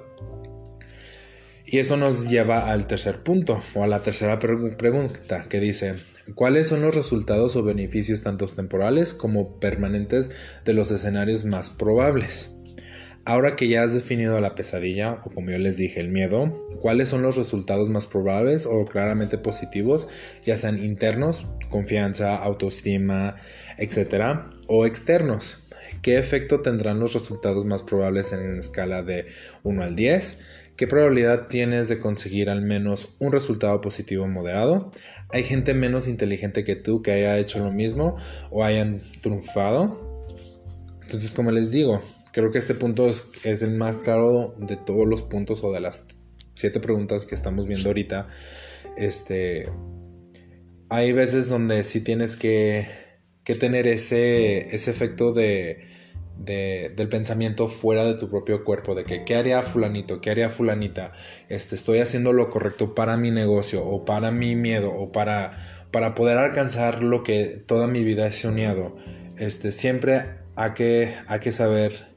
Y 1.64 1.78
eso 1.78 1.96
nos 1.96 2.28
lleva 2.28 2.70
al 2.70 2.86
tercer 2.86 3.22
punto 3.22 3.62
o 3.74 3.82
a 3.82 3.86
la 3.86 4.02
tercera 4.02 4.38
pregunta 4.38 5.46
que 5.48 5.60
dice, 5.60 5.94
¿Cuáles 6.34 6.68
son 6.68 6.82
los 6.82 6.94
resultados 6.94 7.56
o 7.56 7.64
beneficios 7.64 8.22
tanto 8.22 8.46
temporales 8.46 9.12
como 9.12 9.58
permanentes 9.58 10.30
de 10.64 10.72
los 10.72 10.90
escenarios 10.92 11.44
más 11.44 11.70
probables? 11.70 12.50
Ahora 13.24 13.54
que 13.54 13.68
ya 13.68 13.84
has 13.84 13.94
definido 13.94 14.40
la 14.40 14.56
pesadilla, 14.56 15.20
o 15.24 15.30
como 15.30 15.50
yo 15.50 15.58
les 15.58 15.76
dije, 15.76 16.00
el 16.00 16.08
miedo, 16.08 16.58
¿cuáles 16.80 17.08
son 17.08 17.22
los 17.22 17.36
resultados 17.36 17.88
más 17.88 18.08
probables 18.08 18.66
o 18.66 18.84
claramente 18.84 19.38
positivos, 19.38 20.08
ya 20.44 20.56
sean 20.56 20.82
internos, 20.82 21.46
confianza, 21.68 22.34
autoestima, 22.34 23.36
etcétera, 23.78 24.50
o 24.66 24.86
externos? 24.86 25.62
¿Qué 26.02 26.18
efecto 26.18 26.62
tendrán 26.62 26.98
los 26.98 27.14
resultados 27.14 27.64
más 27.64 27.84
probables 27.84 28.32
en 28.32 28.40
una 28.40 28.58
escala 28.58 29.04
de 29.04 29.26
1 29.62 29.82
al 29.84 29.94
10? 29.94 30.40
¿Qué 30.76 30.88
probabilidad 30.88 31.46
tienes 31.46 31.88
de 31.88 32.00
conseguir 32.00 32.50
al 32.50 32.62
menos 32.62 33.14
un 33.20 33.30
resultado 33.30 33.80
positivo 33.80 34.26
moderado? 34.26 34.90
¿Hay 35.30 35.44
gente 35.44 35.74
menos 35.74 36.08
inteligente 36.08 36.64
que 36.64 36.74
tú 36.74 37.02
que 37.02 37.12
haya 37.12 37.38
hecho 37.38 37.60
lo 37.60 37.70
mismo 37.70 38.16
o 38.50 38.64
hayan 38.64 39.02
triunfado? 39.20 40.26
Entonces, 41.02 41.30
como 41.30 41.52
les 41.52 41.70
digo, 41.70 42.02
creo 42.32 42.50
que 42.50 42.58
este 42.58 42.74
punto 42.74 43.06
es, 43.08 43.62
el 43.62 43.74
más 43.76 43.98
claro 43.98 44.54
de 44.58 44.76
todos 44.76 45.06
los 45.06 45.22
puntos 45.22 45.62
o 45.62 45.72
de 45.72 45.80
las 45.80 46.06
siete 46.54 46.80
preguntas 46.80 47.26
que 47.26 47.34
estamos 47.34 47.66
viendo 47.66 47.88
ahorita. 47.88 48.28
Este, 48.96 49.70
hay 50.88 51.12
veces 51.12 51.48
donde 51.48 51.82
sí 51.84 52.00
tienes 52.00 52.36
que, 52.36 52.86
que 53.44 53.54
tener 53.54 53.86
ese, 53.86 54.74
ese 54.74 54.90
efecto 54.90 55.32
de 55.32 55.86
del 56.44 57.08
pensamiento 57.08 57.68
fuera 57.68 58.04
de 58.04 58.14
tu 58.14 58.28
propio 58.28 58.64
cuerpo, 58.64 58.94
de 58.94 59.04
que 59.04 59.24
qué 59.24 59.36
haría 59.36 59.62
fulanito, 59.62 60.20
qué 60.20 60.30
haría 60.30 60.50
fulanita, 60.50 61.12
este, 61.48 61.74
estoy 61.74 61.98
haciendo 61.98 62.32
lo 62.32 62.50
correcto 62.50 62.94
para 62.94 63.16
mi 63.16 63.30
negocio 63.30 63.84
o 63.84 64.04
para 64.04 64.32
mi 64.32 64.56
miedo 64.56 64.90
o 64.92 65.12
para, 65.12 65.52
para 65.92 66.14
poder 66.14 66.38
alcanzar 66.38 67.04
lo 67.04 67.22
que 67.22 67.62
toda 67.64 67.86
mi 67.86 68.02
vida 68.02 68.26
he 68.26 68.32
soñado. 68.32 68.96
Este, 69.36 69.70
siempre 69.70 70.24
hay 70.56 70.72
que, 70.72 71.14
hay 71.28 71.40
que 71.40 71.52
saber 71.52 72.11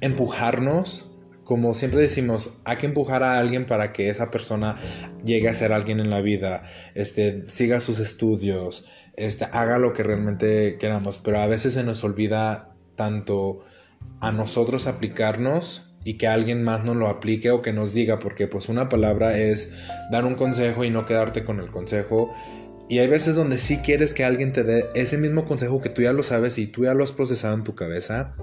empujarnos, 0.00 1.12
como 1.44 1.74
siempre 1.74 2.00
decimos, 2.00 2.54
hay 2.64 2.76
que 2.76 2.86
empujar 2.86 3.22
a 3.22 3.38
alguien 3.38 3.66
para 3.66 3.92
que 3.92 4.10
esa 4.10 4.30
persona 4.30 4.76
llegue 5.24 5.48
a 5.48 5.54
ser 5.54 5.72
alguien 5.72 6.00
en 6.00 6.10
la 6.10 6.20
vida, 6.20 6.64
este, 6.94 7.44
siga 7.46 7.80
sus 7.80 8.00
estudios, 8.00 8.86
este, 9.16 9.46
haga 9.52 9.78
lo 9.78 9.92
que 9.92 10.02
realmente 10.02 10.76
queramos, 10.78 11.18
pero 11.18 11.38
a 11.38 11.46
veces 11.46 11.74
se 11.74 11.84
nos 11.84 12.02
olvida 12.02 12.74
tanto 12.96 13.60
a 14.20 14.32
nosotros 14.32 14.86
aplicarnos 14.86 15.94
y 16.06 16.14
que 16.14 16.28
alguien 16.28 16.62
más 16.62 16.84
nos 16.84 16.96
lo 16.96 17.08
aplique 17.08 17.50
o 17.50 17.62
que 17.62 17.72
nos 17.72 17.92
diga, 17.92 18.18
porque 18.18 18.46
pues 18.46 18.68
una 18.68 18.88
palabra 18.88 19.38
es 19.38 19.72
dar 20.10 20.24
un 20.24 20.36
consejo 20.36 20.84
y 20.84 20.90
no 20.90 21.04
quedarte 21.04 21.44
con 21.44 21.58
el 21.58 21.70
consejo. 21.70 22.30
Y 22.88 23.00
hay 23.00 23.08
veces 23.08 23.34
donde 23.34 23.58
sí 23.58 23.78
quieres 23.78 24.14
que 24.14 24.24
alguien 24.24 24.52
te 24.52 24.62
dé 24.62 24.88
ese 24.94 25.18
mismo 25.18 25.44
consejo 25.44 25.80
que 25.80 25.88
tú 25.88 26.02
ya 26.02 26.12
lo 26.12 26.22
sabes 26.22 26.58
y 26.58 26.68
tú 26.68 26.84
ya 26.84 26.94
lo 26.94 27.02
has 27.02 27.10
procesado 27.10 27.54
en 27.54 27.64
tu 27.64 27.74
cabeza. 27.74 28.34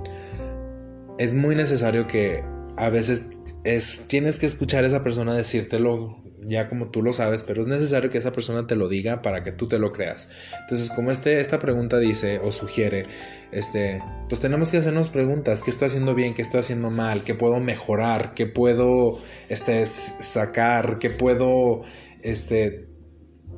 Es 1.17 1.33
muy 1.33 1.55
necesario 1.55 2.07
que 2.07 2.43
a 2.75 2.89
veces 2.89 3.27
es, 3.63 4.05
tienes 4.07 4.39
que 4.39 4.45
escuchar 4.45 4.83
a 4.83 4.87
esa 4.87 5.03
persona 5.03 5.33
decírtelo 5.33 6.23
ya 6.47 6.69
como 6.69 6.89
tú 6.89 7.01
lo 7.01 7.13
sabes, 7.13 7.43
pero 7.43 7.61
es 7.61 7.67
necesario 7.67 8.09
que 8.09 8.17
esa 8.17 8.31
persona 8.31 8.67
te 8.67 8.75
lo 8.75 8.89
diga 8.89 9.21
para 9.21 9.43
que 9.43 9.51
tú 9.51 9.67
te 9.67 9.79
lo 9.79 9.91
creas. 9.91 10.29
Entonces, 10.61 10.89
como 10.89 11.11
este, 11.11 11.39
esta 11.39 11.59
pregunta 11.59 11.99
dice 11.99 12.39
o 12.39 12.51
sugiere, 12.51 13.03
este, 13.51 14.01
pues 14.29 14.41
tenemos 14.41 14.71
que 14.71 14.77
hacernos 14.77 15.09
preguntas, 15.09 15.63
¿qué 15.63 15.71
estoy 15.71 15.87
haciendo 15.87 16.15
bien? 16.15 16.33
¿Qué 16.33 16.41
estoy 16.41 16.59
haciendo 16.59 16.89
mal? 16.89 17.23
¿Qué 17.23 17.35
puedo 17.35 17.59
mejorar? 17.59 18.33
¿Qué 18.33 18.45
puedo 18.45 19.19
este, 19.49 19.85
sacar? 19.85 20.99
¿Qué 20.99 21.09
puedo, 21.09 21.83
este, 22.21 22.87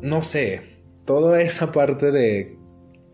no 0.02 0.22
sé, 0.22 0.62
toda 1.06 1.42
esa 1.42 1.72
parte 1.72 2.12
de 2.12 2.58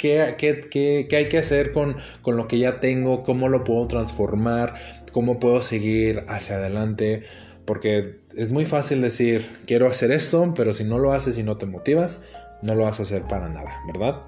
¿Qué, 0.02 0.34
qué, 0.36 0.62
qué, 0.62 1.06
qué, 1.08 1.16
hay 1.16 1.30
que 1.30 1.38
hacer 1.38 1.72
con, 1.74 1.96
con, 2.24 2.36
lo 2.36 2.48
que 2.48 2.58
ya 2.58 2.80
tengo, 2.80 3.22
cómo 3.22 3.50
lo 3.50 3.64
puedo 3.64 3.86
transformar, 3.88 4.74
cómo 5.12 5.40
puedo 5.40 5.62
seguir 5.62 6.26
hacia 6.28 6.56
adelante. 6.56 7.22
Porque 7.66 8.22
es 8.36 8.50
muy 8.50 8.66
fácil 8.66 9.00
decir, 9.00 9.46
quiero 9.68 9.86
hacer 9.86 10.12
esto, 10.12 10.56
pero 10.56 10.74
si 10.74 10.86
no 10.86 10.98
lo 10.98 11.14
haces 11.14 11.38
y 11.38 11.44
no 11.44 11.58
te 11.58 11.68
motivas, 11.68 12.24
no 12.64 12.74
lo 12.74 12.86
vas 12.86 13.00
a 13.00 13.04
hacer 13.04 13.28
para 13.28 13.48
nada, 13.48 13.80
¿verdad? 13.86 14.24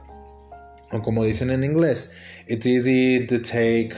O 0.91 1.01
como 1.01 1.23
dicen 1.23 1.49
en 1.49 1.63
inglés, 1.63 2.11
it's 2.47 2.67
easy 2.67 3.25
to 3.25 3.41
take, 3.41 3.93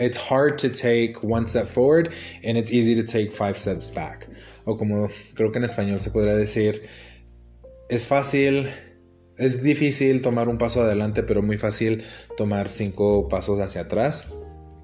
it's 0.00 0.18
hard 0.18 0.56
to 0.56 0.68
take 0.70 1.14
one 1.22 1.46
step 1.46 1.68
forward 1.68 2.10
and 2.42 2.58
it's 2.58 2.72
easy 2.72 2.96
to 2.96 3.04
take 3.04 3.30
five 3.30 3.56
steps 3.56 3.94
back. 3.94 4.28
O 4.64 4.76
como 4.76 5.08
creo 5.34 5.52
que 5.52 5.58
en 5.58 5.64
español 5.64 6.00
se 6.00 6.10
podría 6.10 6.36
decir, 6.36 6.82
es 7.88 8.08
fácil, 8.08 8.66
es 9.38 9.62
difícil 9.62 10.22
tomar 10.22 10.48
un 10.48 10.58
paso 10.58 10.82
adelante, 10.82 11.22
pero 11.22 11.42
muy 11.42 11.58
fácil 11.58 12.02
tomar 12.36 12.68
cinco 12.68 13.28
pasos 13.28 13.58
hacia 13.60 13.82
atrás. 13.82 14.28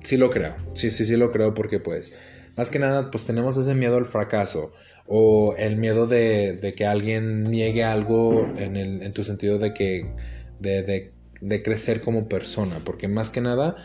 Sí 0.02 0.16
lo 0.16 0.30
creo, 0.30 0.56
sí, 0.74 0.90
sí, 0.90 1.04
sí 1.04 1.16
lo 1.16 1.30
creo 1.30 1.54
porque 1.54 1.78
pues 1.78 2.12
más 2.56 2.68
que 2.68 2.78
nada, 2.78 3.10
pues 3.10 3.24
tenemos 3.24 3.56
ese 3.56 3.74
miedo 3.74 3.96
al 3.96 4.04
fracaso 4.04 4.72
o 5.06 5.54
el 5.56 5.76
miedo 5.76 6.06
de, 6.06 6.74
que 6.76 6.86
alguien 6.86 7.44
niegue 7.44 7.84
algo 7.84 8.50
en, 8.56 8.76
el, 8.76 9.02
en 9.02 9.12
tu 9.12 9.22
sentido 9.24 9.58
de 9.58 9.72
que 9.72 10.12
de, 10.60 11.12
de, 11.40 11.62
crecer 11.62 12.00
como 12.00 12.28
persona, 12.28 12.80
porque 12.84 13.08
más 13.08 13.30
que 13.30 13.40
nada, 13.40 13.76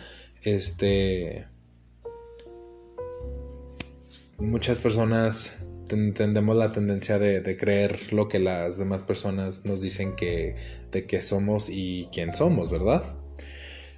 este, 0.44 1.48
muchas 4.38 4.80
personas 4.80 5.56
tendemos 5.88 6.56
la 6.56 6.72
tendencia 6.72 7.20
de, 7.20 7.58
creer 7.58 8.14
lo 8.14 8.28
que 8.28 8.40
las 8.40 8.78
demás 8.78 9.04
personas 9.04 9.66
nos 9.66 9.82
dicen 9.82 10.16
que, 10.16 10.56
de 10.92 11.06
que 11.06 11.22
somos 11.22 11.70
y 11.70 12.10
quién 12.14 12.36
somos, 12.36 12.70
¿verdad? 12.70 13.04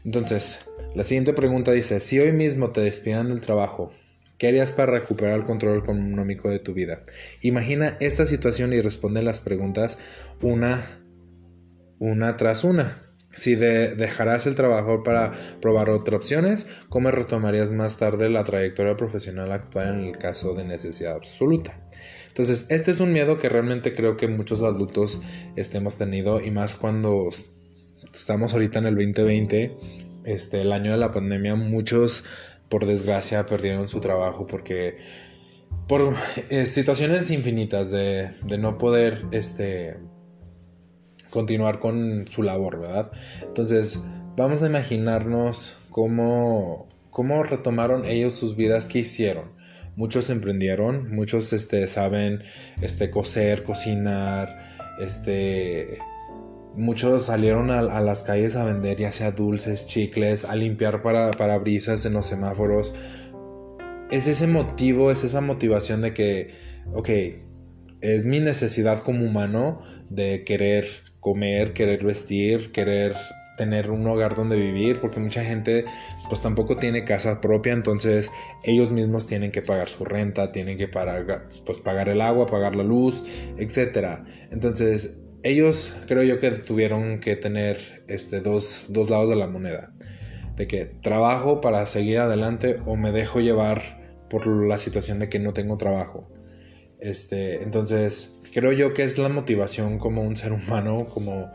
Entonces, 0.05 0.69
la 0.96 1.03
siguiente 1.03 1.34
pregunta 1.34 1.72
dice, 1.72 2.00
si 2.00 2.19
hoy 2.19 2.31
mismo 2.31 2.72
te 2.72 2.81
despidan 2.81 3.29
del 3.29 3.41
trabajo, 3.41 3.91
¿Qué 4.39 4.48
harías 4.48 4.72
para 4.72 4.93
recuperar 4.93 5.38
el 5.38 5.43
control 5.43 5.79
económico 5.79 6.50
de 6.50 6.60
tu 6.60 6.74
vida? 6.74 7.03
Imagina 7.41 7.98
esta 8.00 8.25
situación 8.25 8.72
y 8.72 8.79
responde 8.79 9.22
las 9.22 9.41
preguntas 9.41 10.00
una, 10.41 11.03
una 12.00 12.38
tras 12.38 12.63
una. 12.63 13.09
Si 13.32 13.56
dejarás 13.56 14.48
el 14.48 14.56
trabajo 14.56 15.04
para 15.04 15.32
probar 15.62 15.90
otras 15.90 16.18
opciones, 16.18 16.68
¿cómo 16.90 17.12
retomarías 17.12 17.72
más 17.72 17.98
tarde 17.98 18.30
la 18.30 18.44
trayectoria 18.44 18.98
profesional 18.98 19.52
actual 19.52 20.00
en 20.00 20.06
el 20.06 20.18
caso 20.18 20.56
de 20.56 20.64
necesidad 20.66 21.14
absoluta? 21.14 21.80
Entonces, 22.28 22.66
este 22.70 22.92
es 22.92 23.00
un 23.00 23.12
miedo 23.12 23.38
que 23.38 23.50
realmente 23.50 23.94
creo 23.94 24.18
que 24.18 24.28
muchos 24.28 24.64
adultos 24.64 25.22
hemos 25.56 25.96
tenido 25.96 26.42
y 26.42 26.52
más 26.52 26.76
cuando 26.76 27.30
estamos 28.14 28.54
ahorita 28.54 28.80
en 28.80 28.86
el 28.88 28.96
2020, 28.96 29.78
este, 30.26 30.62
el 30.62 30.72
año 30.72 30.92
de 30.92 30.98
la 30.98 31.12
pandemia, 31.12 31.56
muchos 31.56 32.24
por 32.70 32.86
desgracia 32.86 33.46
perdieron 33.46 33.88
su 33.88 34.00
trabajo 34.00 34.46
porque 34.46 34.98
por 35.88 36.16
eh, 36.50 36.66
situaciones 36.66 37.32
infinitas 37.32 37.90
de, 37.92 38.32
no 38.60 38.78
poder 38.78 39.26
este, 39.32 39.98
continuar 41.30 41.80
con 41.80 42.26
su 42.28 42.44
labor, 42.44 42.80
¿verdad? 42.80 43.12
Entonces, 43.42 44.00
vamos 44.36 44.64
a 44.64 44.68
imaginarnos 44.68 45.78
cómo, 45.90 46.88
cómo 47.10 47.44
retomaron 47.44 48.06
ellos 48.06 48.34
sus 48.34 48.56
vidas, 48.56 48.88
qué 48.88 49.00
hicieron. 49.00 49.58
Muchos 49.96 50.30
emprendieron, 50.30 51.14
muchos 51.14 51.52
este, 51.52 51.86
saben 51.88 52.44
este, 52.82 53.12
coser, 53.12 53.64
cocinar, 53.64 54.70
este, 55.02 56.00
Muchos 56.76 57.26
salieron 57.26 57.72
a, 57.72 57.82
las 57.82 58.22
calles 58.22 58.56
a 58.56 58.64
vender 58.64 58.98
ya 58.98 59.12
sea 59.12 59.32
dulces, 59.32 59.88
chicles, 59.88 60.46
a 60.46 60.56
limpiar 60.56 61.02
para, 61.02 61.58
brisas 61.58 62.06
en 62.06 62.14
los 62.14 62.28
semáforos. 62.28 62.94
Es 64.12 64.28
ese 64.28 64.48
motivo, 64.48 65.12
es 65.12 65.24
esa 65.24 65.42
motivación 65.42 66.02
de 66.02 66.14
que, 66.14 66.52
ok, 66.94 67.10
es 68.02 68.26
mi 68.26 68.40
necesidad 68.40 69.00
como 69.00 69.26
humano 69.26 69.82
de 70.10 70.44
querer 70.46 70.86
comer, 71.20 71.74
querer 71.74 72.04
vestir, 72.04 72.72
querer 72.72 73.16
tener 73.60 73.92
un 73.92 74.08
hogar 74.08 74.36
donde 74.36 74.56
vivir, 74.56 75.02
porque 75.02 75.20
mucha 75.20 75.44
gente 75.44 75.84
pues 76.30 76.42
tampoco 76.42 76.78
tiene 76.78 77.04
casa 77.04 77.42
propia, 77.42 77.74
entonces 77.74 78.32
ellos 78.64 78.90
mismos 78.90 79.28
tienen 79.28 79.52
que 79.52 79.62
pagar 79.62 79.90
su 79.90 80.06
renta, 80.06 80.54
tienen 80.54 80.78
que 80.78 80.88
pagar, 80.88 81.50
pues, 81.66 81.80
pagar 81.80 82.08
el 82.08 82.22
agua, 82.22 82.46
pagar 82.46 82.78
la 82.78 82.84
luz, 82.84 83.26
etc. 83.58 84.22
Entonces 84.50 85.18
ellos 85.44 85.94
creo 86.08 86.24
yo 86.24 86.40
que 86.40 86.52
tuvieron 86.52 87.20
que 87.20 87.36
tener 87.36 88.04
este, 88.08 88.42
dos, 88.42 88.88
lados 89.10 89.30
de 89.30 89.36
la 89.36 89.48
moneda. 89.48 89.92
De 90.56 90.68
que 90.68 90.86
trabajo 90.86 91.62
para 91.62 91.86
seguir 91.86 92.20
adelante 92.20 92.80
o 92.86 92.96
me 92.96 93.12
dejo 93.12 93.40
llevar 93.40 93.82
por 94.30 94.48
la 94.48 94.78
situación 94.78 95.20
de 95.20 95.30
que 95.30 95.40
no 95.40 95.54
tengo 95.54 95.78
trabajo. 95.78 96.30
Este, 97.00 97.63
entonces, 97.63 98.38
creo 98.53 98.72
yo 98.72 98.94
que 98.94 99.03
es 99.03 99.18
la 99.18 99.29
motivación 99.29 100.00
como 100.00 100.22
un 100.22 100.36
ser 100.36 100.51
humano, 100.53 101.06
como 101.08 101.51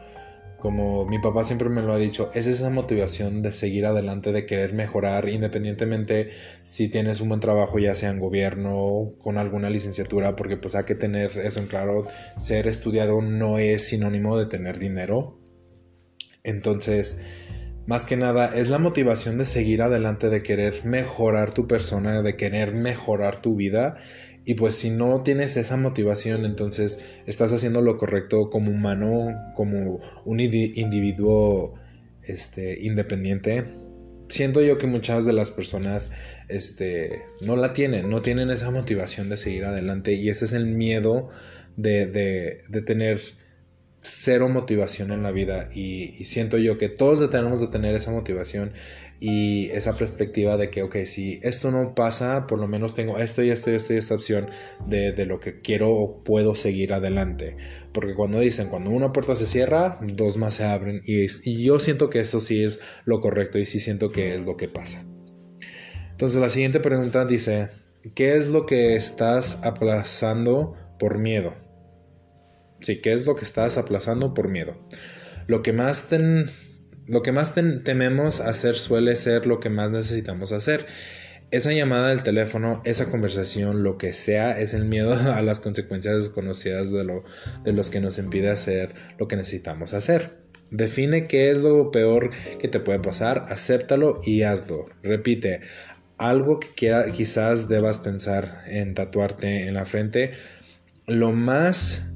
como 0.64 1.04
mi 1.04 1.18
papá 1.18 1.44
siempre 1.44 1.68
me 1.68 1.82
lo 1.82 1.92
ha 1.92 1.98
dicho, 1.98 2.30
es 2.32 2.46
esa 2.46 2.70
motivación 2.70 3.42
de 3.42 3.52
seguir 3.52 3.84
adelante, 3.84 4.32
de 4.32 4.46
querer 4.46 4.72
mejorar, 4.72 5.28
independientemente 5.28 6.30
si 6.62 6.88
tienes 6.88 7.20
un 7.20 7.28
buen 7.28 7.40
trabajo, 7.42 7.78
ya 7.78 7.94
sea 7.94 8.08
en 8.08 8.18
gobierno, 8.18 9.12
con 9.18 9.36
alguna 9.36 9.68
licenciatura, 9.68 10.36
porque 10.36 10.56
pues 10.56 10.74
hay 10.74 10.84
que 10.84 10.94
tener 10.94 11.36
eso 11.36 11.60
en 11.60 11.66
claro, 11.66 12.06
ser 12.38 12.66
estudiado 12.66 13.20
no 13.20 13.58
es 13.58 13.88
sinónimo 13.88 14.38
de 14.38 14.46
tener 14.46 14.78
dinero. 14.78 15.38
Entonces, 16.44 17.20
más 17.86 18.06
que 18.06 18.16
nada, 18.16 18.50
es 18.54 18.70
la 18.70 18.78
motivación 18.78 19.36
de 19.36 19.44
seguir 19.44 19.82
adelante, 19.82 20.30
de 20.30 20.42
querer 20.42 20.86
mejorar 20.86 21.52
tu 21.52 21.66
persona, 21.66 22.22
de 22.22 22.36
querer 22.36 22.72
mejorar 22.72 23.42
tu 23.42 23.54
vida 23.54 23.98
y 24.44 24.54
pues 24.54 24.74
si 24.74 24.90
no 24.90 25.22
tienes 25.22 25.56
esa 25.56 25.76
motivación, 25.76 26.44
entonces 26.44 27.02
estás 27.26 27.52
haciendo 27.52 27.80
lo 27.80 27.96
correcto 27.96 28.50
como 28.50 28.70
humano, 28.70 29.34
como 29.54 30.00
un 30.24 30.40
individuo 30.40 31.74
este, 32.22 32.82
independiente. 32.82 33.64
Siento 34.28 34.62
yo 34.62 34.78
que 34.78 34.86
muchas 34.86 35.24
de 35.24 35.32
las 35.32 35.50
personas 35.50 36.10
este, 36.48 37.22
no 37.40 37.56
la 37.56 37.72
tienen, 37.72 38.10
no 38.10 38.20
tienen 38.20 38.50
esa 38.50 38.70
motivación 38.70 39.28
de 39.28 39.36
seguir 39.36 39.64
adelante 39.64 40.12
y 40.12 40.28
ese 40.28 40.44
es 40.44 40.52
el 40.52 40.66
miedo 40.66 41.30
de, 41.76 42.06
de 42.06 42.82
tener 42.82 43.20
cero 44.04 44.50
motivación 44.50 45.12
en 45.12 45.22
la 45.22 45.30
vida 45.30 45.70
y, 45.74 46.24
siento 46.26 46.58
yo 46.58 46.76
que 46.76 46.90
todos 46.90 47.28
tenemos 47.30 47.60
de 47.60 47.68
tener 47.68 47.94
esa 47.94 48.10
motivación 48.10 48.72
y 49.18 49.70
esa 49.70 49.96
perspectiva 49.96 50.58
de 50.58 50.68
que, 50.68 50.82
ok, 50.82 50.96
si 51.04 51.40
esto 51.42 51.70
no 51.70 51.94
pasa, 51.94 52.46
por 52.46 52.58
lo 52.58 52.68
menos 52.68 52.94
tengo 52.94 53.18
esto 53.18 53.42
y 53.42 53.50
esto 53.50 53.70
y 53.70 53.76
esto 53.76 53.94
y 53.94 53.96
esta 53.96 54.14
opción 54.14 54.50
de, 54.86 55.24
lo 55.24 55.40
que 55.40 55.60
quiero 55.60 55.90
o 55.90 56.22
puedo 56.22 56.54
seguir 56.54 56.92
adelante. 56.92 57.56
Porque 57.92 58.14
cuando 58.14 58.40
dicen, 58.40 58.68
cuando 58.68 58.90
una 58.90 59.12
puerta 59.12 59.34
se 59.34 59.46
cierra, 59.46 59.98
dos 60.02 60.36
más 60.36 60.54
se 60.54 60.64
abren 60.64 61.00
y, 61.06 61.24
y 61.44 61.64
yo 61.64 61.78
siento 61.78 62.10
que 62.10 62.20
eso 62.20 62.40
sí 62.40 62.62
es 62.62 62.80
lo 63.06 63.22
correcto 63.22 63.58
y 63.58 63.64
sí 63.64 63.80
siento 63.80 64.12
que 64.12 64.34
es 64.34 64.44
lo 64.44 64.58
que 64.58 64.68
pasa. 64.68 65.02
Entonces 66.10 66.40
la 66.40 66.50
siguiente 66.50 66.80
pregunta 66.80 67.24
dice, 67.24 67.70
¿qué 68.14 68.36
es 68.36 68.48
lo 68.48 68.66
que 68.66 68.96
estás 68.96 69.60
aplazando 69.64 70.74
por 70.98 71.18
miedo? 71.18 71.63
Sí, 72.84 72.98
¿qué 72.98 73.14
es 73.14 73.24
lo 73.24 73.34
que 73.34 73.44
estás 73.44 73.78
aplazando 73.78 74.34
por 74.34 74.48
miedo? 74.48 74.76
Lo 75.46 75.62
que 75.62 75.72
más, 75.72 76.06
lo 77.06 77.22
que 77.22 77.32
más 77.32 77.54
tememos 77.54 78.40
hacer 78.40 78.74
suele 78.74 79.16
ser 79.16 79.46
lo 79.46 79.58
que 79.58 79.70
más 79.70 79.90
necesitamos 79.90 80.52
hacer. 80.52 80.86
Esa 81.50 81.72
llamada 81.72 82.10
del 82.10 82.22
teléfono, 82.22 82.82
esa 82.84 83.10
conversación, 83.10 83.84
lo 83.84 83.96
que 83.96 84.12
sea, 84.12 84.60
es 84.60 84.74
el 84.74 84.84
miedo 84.84 85.14
a 85.34 85.40
las 85.40 85.60
consecuencias 85.60 86.16
desconocidas 86.16 86.92
de, 86.92 87.04
lo, 87.04 87.24
de 87.64 87.72
los 87.72 87.88
que 87.88 88.00
nos 88.00 88.18
impide 88.18 88.50
hacer 88.50 88.94
lo 89.18 89.28
que 89.28 89.36
necesitamos 89.36 89.94
hacer. 89.94 90.44
Define 90.70 91.26
qué 91.26 91.50
es 91.50 91.62
lo 91.62 91.90
peor 91.90 92.32
que 92.58 92.68
te 92.68 92.80
puede 92.80 92.98
pasar, 92.98 93.46
acéptalo 93.48 94.20
y 94.26 94.42
hazlo. 94.42 94.90
Repite, 95.02 95.60
algo 96.18 96.60
que 96.60 96.68
quiera, 96.68 97.10
quizás 97.12 97.66
debas 97.66 97.98
pensar 97.98 98.60
en 98.66 98.92
tatuarte 98.92 99.68
en 99.68 99.74
la 99.74 99.86
frente. 99.86 100.32
Lo 101.06 101.32
más 101.32 102.10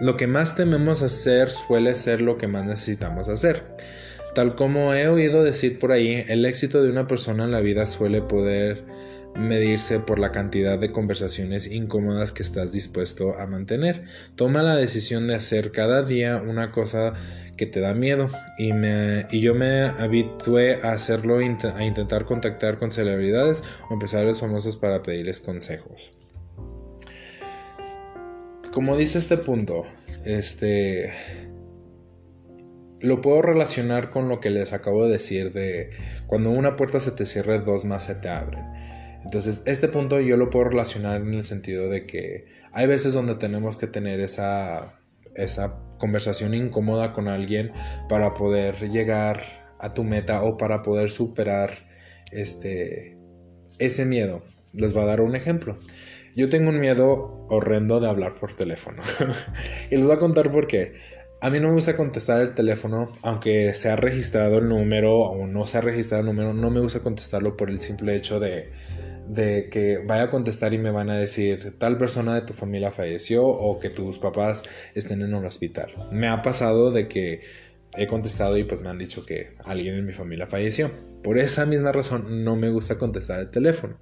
lo 0.00 0.16
que 0.16 0.26
más 0.26 0.54
tememos 0.54 1.02
hacer 1.02 1.50
suele 1.50 1.94
ser 1.94 2.20
lo 2.20 2.38
que 2.38 2.46
más 2.46 2.64
necesitamos 2.66 3.28
hacer. 3.28 3.64
Tal 4.34 4.54
como 4.54 4.92
he 4.92 5.08
oído 5.08 5.42
decir 5.42 5.78
por 5.78 5.92
ahí, 5.92 6.24
el 6.28 6.44
éxito 6.44 6.82
de 6.82 6.90
una 6.90 7.06
persona 7.06 7.44
en 7.44 7.52
la 7.52 7.60
vida 7.60 7.86
suele 7.86 8.20
poder 8.20 8.84
medirse 9.34 9.98
por 9.98 10.18
la 10.18 10.32
cantidad 10.32 10.78
de 10.78 10.92
conversaciones 10.92 11.70
incómodas 11.70 12.32
que 12.32 12.42
estás 12.42 12.72
dispuesto 12.72 13.38
a 13.38 13.46
mantener. 13.46 14.04
Toma 14.34 14.62
la 14.62 14.76
decisión 14.76 15.26
de 15.26 15.34
hacer 15.34 15.72
cada 15.72 16.02
día 16.02 16.36
una 16.36 16.70
cosa 16.70 17.14
que 17.56 17.66
te 17.66 17.80
da 17.80 17.94
miedo 17.94 18.30
y, 18.58 18.72
me, 18.72 19.26
y 19.30 19.40
yo 19.40 19.54
me 19.54 19.82
habitué 19.84 20.82
a 20.82 20.92
hacerlo, 20.92 21.38
a 21.38 21.84
intentar 21.84 22.24
contactar 22.24 22.78
con 22.78 22.90
celebridades 22.90 23.62
o 23.88 23.94
empresarios 23.94 24.40
famosos 24.40 24.76
para 24.76 25.02
pedirles 25.02 25.40
consejos 25.40 26.12
como 28.76 28.94
dice 28.94 29.16
este 29.18 29.38
punto, 29.38 29.84
este 30.26 31.10
lo 33.00 33.22
puedo 33.22 33.40
relacionar 33.40 34.10
con 34.10 34.28
lo 34.28 34.38
que 34.38 34.50
les 34.50 34.74
acabo 34.74 35.06
de 35.06 35.12
decir 35.12 35.54
de 35.54 35.92
cuando 36.26 36.50
una 36.50 36.76
puerta 36.76 37.00
se 37.00 37.10
te 37.10 37.24
cierra, 37.24 37.56
dos 37.56 37.86
más 37.86 38.04
se 38.04 38.16
te 38.16 38.28
abren. 38.28 38.66
Entonces, 39.24 39.62
este 39.64 39.88
punto 39.88 40.20
yo 40.20 40.36
lo 40.36 40.50
puedo 40.50 40.66
relacionar 40.66 41.22
en 41.22 41.32
el 41.32 41.44
sentido 41.44 41.88
de 41.88 42.04
que 42.04 42.48
hay 42.70 42.86
veces 42.86 43.14
donde 43.14 43.36
tenemos 43.36 43.78
que 43.78 43.86
tener 43.86 44.20
esa, 44.20 45.00
esa 45.34 45.78
conversación 45.96 46.52
incómoda 46.52 47.14
con 47.14 47.28
alguien 47.28 47.72
para 48.10 48.34
poder 48.34 48.90
llegar 48.90 49.40
a 49.80 49.92
tu 49.92 50.04
meta 50.04 50.42
o 50.42 50.58
para 50.58 50.82
poder 50.82 51.10
superar 51.10 51.88
este, 52.30 53.16
ese 53.78 54.04
miedo. 54.04 54.42
Les 54.74 54.92
voy 54.92 55.04
a 55.04 55.06
dar 55.06 55.22
un 55.22 55.34
ejemplo. 55.34 55.78
Yo 56.36 56.50
tengo 56.50 56.68
un 56.68 56.78
miedo 56.78 57.46
horrendo 57.48 57.98
de 57.98 58.08
hablar 58.08 58.34
por 58.38 58.52
teléfono. 58.54 59.02
y 59.90 59.96
les 59.96 60.04
voy 60.04 60.14
a 60.14 60.18
contar 60.18 60.52
por 60.52 60.66
qué. 60.66 60.92
A 61.40 61.48
mí 61.48 61.60
no 61.60 61.68
me 61.68 61.74
gusta 61.74 61.96
contestar 61.96 62.42
el 62.42 62.54
teléfono, 62.54 63.10
aunque 63.22 63.72
se 63.72 63.88
ha 63.88 63.96
registrado 63.96 64.58
el 64.58 64.68
número 64.68 65.18
o 65.18 65.46
no 65.46 65.66
se 65.66 65.78
ha 65.78 65.80
registrado 65.80 66.20
el 66.20 66.26
número, 66.26 66.52
no 66.52 66.68
me 66.70 66.80
gusta 66.80 67.00
contestarlo 67.00 67.56
por 67.56 67.70
el 67.70 67.78
simple 67.78 68.16
hecho 68.16 68.38
de, 68.38 68.70
de 69.26 69.70
que 69.70 69.96
vaya 69.96 70.24
a 70.24 70.30
contestar 70.30 70.74
y 70.74 70.78
me 70.78 70.90
van 70.90 71.08
a 71.08 71.16
decir 71.16 71.74
tal 71.78 71.96
persona 71.96 72.34
de 72.34 72.42
tu 72.42 72.52
familia 72.52 72.90
falleció 72.90 73.46
o 73.46 73.80
que 73.80 73.88
tus 73.88 74.18
papás 74.18 74.62
estén 74.94 75.22
en 75.22 75.32
un 75.32 75.46
hospital. 75.46 75.94
Me 76.10 76.28
ha 76.28 76.42
pasado 76.42 76.90
de 76.90 77.08
que 77.08 77.40
he 77.96 78.06
contestado 78.06 78.58
y 78.58 78.64
pues 78.64 78.82
me 78.82 78.90
han 78.90 78.98
dicho 78.98 79.24
que 79.24 79.54
alguien 79.64 79.94
en 79.94 80.04
mi 80.04 80.12
familia 80.12 80.46
falleció. 80.46 80.90
Por 81.22 81.38
esa 81.38 81.64
misma 81.64 81.92
razón 81.92 82.44
no 82.44 82.56
me 82.56 82.68
gusta 82.68 82.98
contestar 82.98 83.40
el 83.40 83.50
teléfono 83.50 83.98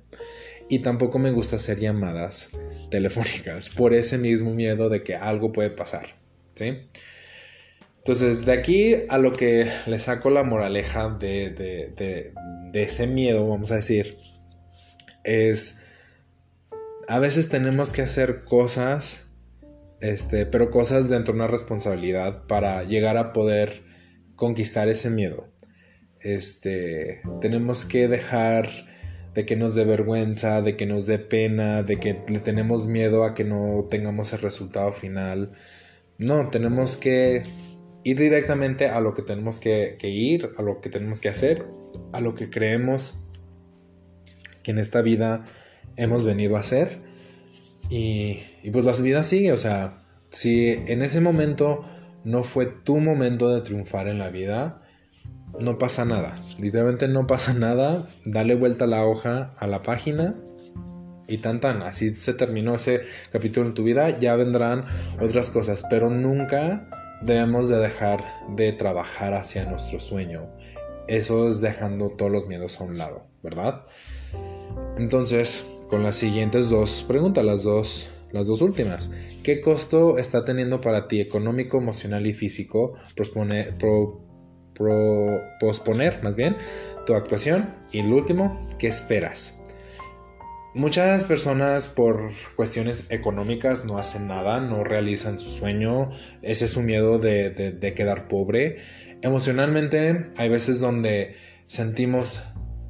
y 0.68 0.80
tampoco 0.80 1.18
me 1.18 1.30
gusta 1.30 1.56
hacer 1.56 1.78
llamadas 1.78 2.50
telefónicas 2.90 3.68
por 3.68 3.94
ese 3.94 4.18
mismo 4.18 4.54
miedo 4.54 4.88
de 4.88 5.02
que 5.02 5.14
algo 5.14 5.52
puede 5.52 5.70
pasar, 5.70 6.16
¿sí? 6.54 6.88
Entonces, 7.98 8.44
de 8.44 8.52
aquí 8.52 8.96
a 9.08 9.16
lo 9.16 9.32
que 9.32 9.66
le 9.86 9.98
saco 9.98 10.28
la 10.28 10.42
moraleja 10.42 11.08
de, 11.08 11.50
de, 11.50 12.82
ese 12.82 13.06
miedo, 13.06 13.48
vamos 13.48 13.70
a 13.70 13.76
decir, 13.76 14.18
es 15.22 15.80
a 17.08 17.18
veces 17.18 17.48
tenemos 17.48 17.92
que 17.92 18.02
hacer 18.02 18.44
cosas, 18.44 19.30
este, 20.00 20.44
pero 20.44 20.70
cosas 20.70 21.08
dentro 21.08 21.32
de 21.32 21.40
una 21.40 21.46
responsabilidad 21.46 22.46
para 22.46 22.84
llegar 22.84 23.16
a 23.16 23.32
poder 23.32 23.84
conquistar 24.36 24.88
ese 24.88 25.08
miedo. 25.08 25.48
Este, 26.20 27.22
tenemos 27.40 27.86
que 27.86 28.08
dejar 28.08 28.68
de 29.34 29.44
que 29.44 29.56
nos 29.56 29.74
dé 29.74 29.84
vergüenza, 29.84 30.62
de 30.62 30.76
que 30.76 30.86
nos 30.86 31.06
dé 31.06 31.18
pena, 31.18 31.82
de 31.82 31.98
que 31.98 32.22
le 32.28 32.38
tenemos 32.38 32.86
miedo 32.86 33.24
a 33.24 33.34
que 33.34 33.44
no 33.44 33.86
tengamos 33.90 34.32
el 34.32 34.40
resultado 34.40 34.92
final. 34.92 35.52
No, 36.18 36.50
tenemos 36.50 36.96
que 36.96 37.42
ir 38.04 38.18
directamente 38.18 38.88
a 38.88 39.00
lo 39.00 39.12
que 39.12 39.22
tenemos 39.22 39.58
que, 39.58 39.98
ir, 40.02 40.50
a 40.56 40.62
lo 40.62 40.80
que 40.80 40.88
tenemos 40.88 41.20
que 41.20 41.28
hacer, 41.28 41.66
a 42.12 42.20
lo 42.20 42.34
que 42.36 42.48
creemos 42.48 43.14
que 44.62 44.70
en 44.70 44.78
esta 44.78 45.02
vida 45.02 45.44
hemos 45.96 46.24
venido 46.24 46.56
a 46.56 46.60
hacer. 46.60 47.00
Y, 47.90 48.38
y 48.62 48.70
pues 48.70 48.84
la 48.84 48.92
vida 48.92 49.24
sigue, 49.24 49.52
o 49.52 49.58
sea, 49.58 50.06
si 50.28 50.70
en 50.70 51.02
ese 51.02 51.20
momento 51.20 51.84
no 52.22 52.44
fue 52.44 52.66
tu 52.66 52.98
momento 52.98 53.52
de 53.52 53.60
triunfar 53.62 54.06
en 54.06 54.18
la 54.18 54.30
vida, 54.30 54.83
no 55.60 55.78
pasa 55.78 56.04
nada. 56.04 56.34
Literalmente 56.58 57.08
no 57.08 57.26
pasa 57.26 57.54
nada. 57.54 58.08
Dale 58.24 58.54
vuelta 58.54 58.86
la 58.86 59.04
hoja, 59.04 59.54
a 59.58 59.66
la 59.66 59.82
página 59.82 60.34
y 61.26 61.38
tan 61.38 61.60
tan. 61.60 61.82
Así 61.82 62.14
se 62.14 62.34
terminó 62.34 62.74
ese 62.74 63.02
capítulo 63.32 63.66
en 63.66 63.74
tu 63.74 63.84
vida. 63.84 64.18
Ya 64.18 64.36
vendrán 64.36 64.84
otras 65.20 65.50
cosas, 65.50 65.84
pero 65.88 66.10
nunca 66.10 66.88
debemos 67.22 67.68
de 67.68 67.78
dejar 67.78 68.24
de 68.56 68.72
trabajar 68.72 69.34
hacia 69.34 69.64
nuestro 69.64 70.00
sueño. 70.00 70.50
Eso 71.06 71.48
es 71.48 71.60
dejando 71.60 72.10
todos 72.10 72.30
los 72.30 72.46
miedos 72.46 72.80
a 72.80 72.84
un 72.84 72.98
lado, 72.98 73.26
¿verdad? 73.42 73.84
Entonces, 74.96 75.66
con 75.88 76.02
las 76.02 76.16
siguientes 76.16 76.70
dos 76.70 77.04
preguntas, 77.06 77.44
las 77.44 77.62
dos, 77.62 78.10
las 78.32 78.46
dos 78.46 78.62
últimas. 78.62 79.10
¿Qué 79.42 79.60
costo 79.60 80.18
está 80.18 80.44
teniendo 80.44 80.80
para 80.80 81.06
ti 81.06 81.20
económico, 81.20 81.78
emocional 81.78 82.26
y 82.26 82.32
físico 82.32 82.94
posponer 84.74 86.22
más 86.22 86.36
bien 86.36 86.56
tu 87.06 87.14
actuación? 87.14 87.74
Y 87.90 88.00
el 88.00 88.12
último, 88.12 88.68
¿qué 88.78 88.86
esperas? 88.88 89.60
Muchas 90.74 91.24
personas 91.24 91.88
por 91.88 92.30
cuestiones 92.56 93.04
económicas 93.08 93.84
no 93.84 93.96
hacen 93.96 94.26
nada, 94.26 94.58
no 94.58 94.82
realizan 94.82 95.38
su 95.38 95.48
sueño, 95.48 96.10
ese 96.42 96.64
es 96.64 96.72
su 96.72 96.82
miedo 96.82 97.20
de, 97.20 97.50
de 97.50 97.94
quedar 97.94 98.26
pobre. 98.26 98.78
Emocionalmente 99.22 100.32
hay 100.36 100.48
veces 100.48 100.80
donde 100.80 101.36
sentimos 101.68 102.42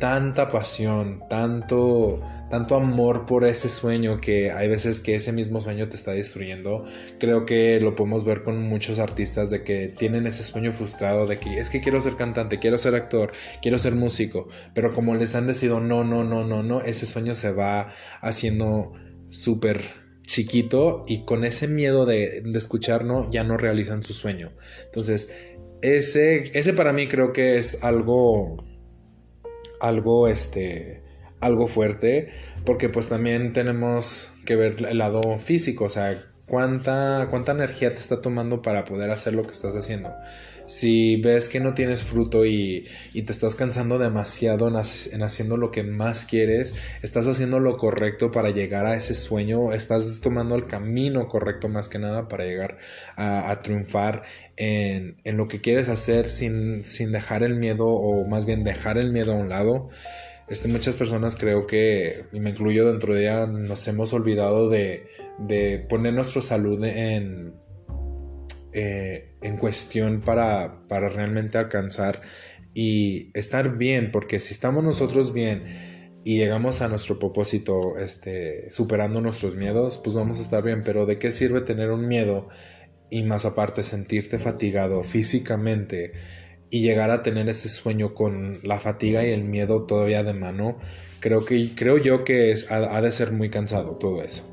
tanta 0.05 0.49
pasión, 0.49 1.23
tanto, 1.31 2.21
tanto 2.51 2.77
amor 2.77 3.25
por 3.25 3.47
ese 3.47 3.71
sueño 3.71 4.21
que 4.21 4.51
hay 4.51 4.69
veces 4.69 5.01
que 5.01 5.15
ese 5.15 5.33
mismo 5.33 5.63
sueño 5.63 5.89
te 5.89 5.97
está 5.97 6.11
destruyendo. 6.11 6.85
Creo 7.19 7.47
que 7.47 7.81
lo 7.81 7.95
podemos 7.95 8.23
ver 8.23 8.43
con 8.43 8.61
muchos 8.65 8.99
artistas 8.99 9.49
de 9.49 9.65
que 9.65 9.89
tienen 9.89 10.27
ese 10.27 10.43
sueño 10.43 10.73
frustrado 10.73 11.27
de 11.27 11.39
que 11.39 11.59
es 11.59 11.71
que 11.71 11.81
quiero 11.81 12.03
ser 12.03 12.17
cantante, 12.17 12.59
quiero 12.59 12.77
ser 12.77 12.95
actor, 12.95 13.33
quiero 13.63 13.79
ser 13.79 13.95
músico, 13.95 14.47
pero 14.75 14.93
como 14.93 15.15
les 15.15 15.35
han 15.37 15.47
decidido 15.47 15.81
no, 15.81 16.05
no, 16.05 16.23
no, 16.23 16.45
no, 16.45 16.63
no, 16.63 16.83
ese 16.83 17.07
sueño 17.07 17.35
se 17.35 17.53
va 17.53 17.89
haciendo 18.21 18.93
súper 19.31 19.81
chiquito 20.27 21.07
y 21.09 21.25
con 21.25 21.47
ese 21.47 21.67
miedo 21.67 22.05
de, 22.05 22.43
de 22.45 22.59
escuchar 22.59 23.07
no, 23.07 23.31
ya 23.31 23.43
no 23.43 23.57
realizan 23.57 24.03
su 24.03 24.13
sueño. 24.13 24.53
Entonces, 24.85 25.33
ese, 25.81 26.59
ese 26.59 26.75
para 26.75 26.93
mí 26.93 27.09
creo 27.09 27.33
que 27.33 27.57
es 27.57 27.83
algo 27.83 28.74
algo, 29.81 30.29
este, 30.29 31.03
algo 31.41 31.67
fuerte, 31.67 32.31
porque 32.65 32.89
pues 32.89 33.09
también 33.09 33.53
tenemos 33.53 34.33
que 34.45 34.57
ver 34.57 34.85
el 34.87 34.99
lado 34.99 35.39
físico, 35.39 35.85
o 35.85 35.89
sea, 35.89 36.34
cuánta, 36.47 37.29
cuánta 37.31 37.53
energía 37.53 37.95
te 37.95 38.01
está 38.01 38.21
tomando 38.21 38.63
para 38.63 38.85
poder 38.85 39.11
hacer 39.11 39.35
lo 39.35 39.45
que 39.45 39.53
estás 39.53 39.75
haciendo. 39.77 40.15
Si 40.67 41.17
ves 41.21 41.51
que 41.51 41.61
no 41.61 41.75
tienes 41.75 42.03
fruto 42.03 42.47
y, 42.47 42.89
y 43.13 43.23
te 43.23 43.33
estás 43.33 43.55
cansando 43.55 43.99
demasiado 43.99 44.69
en, 44.69 45.23
haciendo 45.23 45.59
lo 45.59 45.71
que 45.71 45.83
más 45.83 46.25
quieres, 46.25 46.75
estás 47.03 47.27
haciendo 47.27 47.61
lo 47.61 47.77
correcto 47.77 48.31
para 48.31 48.49
llegar 48.49 48.87
a 48.87 48.97
ese 48.97 49.15
sueño, 49.15 49.75
estás 49.75 50.21
tomando 50.23 50.55
el 50.55 50.67
camino 50.67 51.29
correcto 51.29 51.69
más 51.69 51.91
que 51.91 51.99
nada 51.99 52.29
para 52.29 52.45
llegar 52.45 52.79
a, 53.17 53.51
a 53.51 53.61
triunfar 53.61 54.23
en, 54.57 55.17
en, 55.25 55.37
lo 55.37 55.49
que 55.49 55.61
quieres 55.61 55.91
hacer 55.91 56.31
sin, 56.31 56.85
sin 56.85 57.13
dejar 57.13 57.43
el 57.43 57.57
miedo 57.57 57.87
o 57.87 58.27
más 58.27 58.47
bien 58.47 58.65
dejar 58.65 58.97
el 58.97 59.13
miedo 59.13 59.33
a 59.33 59.37
un 59.37 59.51
lado. 59.51 59.91
Este, 60.49 60.69
muchas 60.69 60.97
personas 60.97 61.37
creo 61.37 61.67
que, 61.67 62.27
y 62.33 62.41
me 62.41 62.51
incluyo 62.51 62.91
dentro 62.91 63.15
de 63.15 63.23
ella, 63.23 63.47
nos 63.47 63.87
hemos 63.89 64.13
olvidado 64.13 64.69
de, 64.69 65.07
de 65.39 65.79
poner 65.89 66.13
nuestra 66.13 66.43
salud 66.43 66.85
en, 66.85 67.55
eh, 68.73 69.37
en 69.41 69.57
cuestión 69.57 70.21
para, 70.21 70.87
para 70.87 71.09
realmente 71.09 71.57
alcanzar 71.57 72.21
y 72.75 73.31
estar 73.39 73.79
bien, 73.79 74.11
porque 74.13 74.41
si 74.41 74.53
estamos 74.53 74.85
nosotros 74.85 75.33
bien 75.33 75.65
y 76.25 76.39
llegamos 76.39 76.83
a 76.83 76.89
nuestro 76.89 77.19
propósito 77.19 77.97
este, 77.99 78.71
superando 78.71 79.21
nuestros 79.21 79.57
miedos, 79.57 79.99
pues 80.03 80.17
vamos 80.17 80.41
a 80.41 80.43
estar 80.43 80.63
bien, 80.63 80.83
pero 80.83 81.07
¿de 81.07 81.19
qué 81.19 81.33
sirve 81.33 81.61
tener 81.61 81.91
un 81.91 82.09
miedo 82.09 82.49
y 83.11 83.23
más 83.23 83.45
aparte 83.45 83.83
sentirte 83.83 84.39
fatigado 84.39 85.03
físicamente? 85.05 86.13
Y 86.71 86.83
llegar 86.83 87.11
a 87.11 87.23
tener 87.23 87.49
ese 87.49 87.69
sueño 87.69 88.15
con 88.15 88.61
la 88.63 88.81
fatiga 88.81 89.25
y 89.25 89.31
el 89.31 89.45
miedo 89.45 89.85
todavía 89.85 90.23
de 90.25 90.35
mano, 90.35 90.79
creo 91.21 91.45
que 91.45 91.71
creo 91.75 91.99
yo 91.99 92.25
que 92.25 92.55
ha, 92.69 93.01
de 93.01 93.13
ser 93.13 93.33
muy 93.33 93.51
cansado 93.51 93.97
todo 93.97 94.23
eso. 94.23 94.51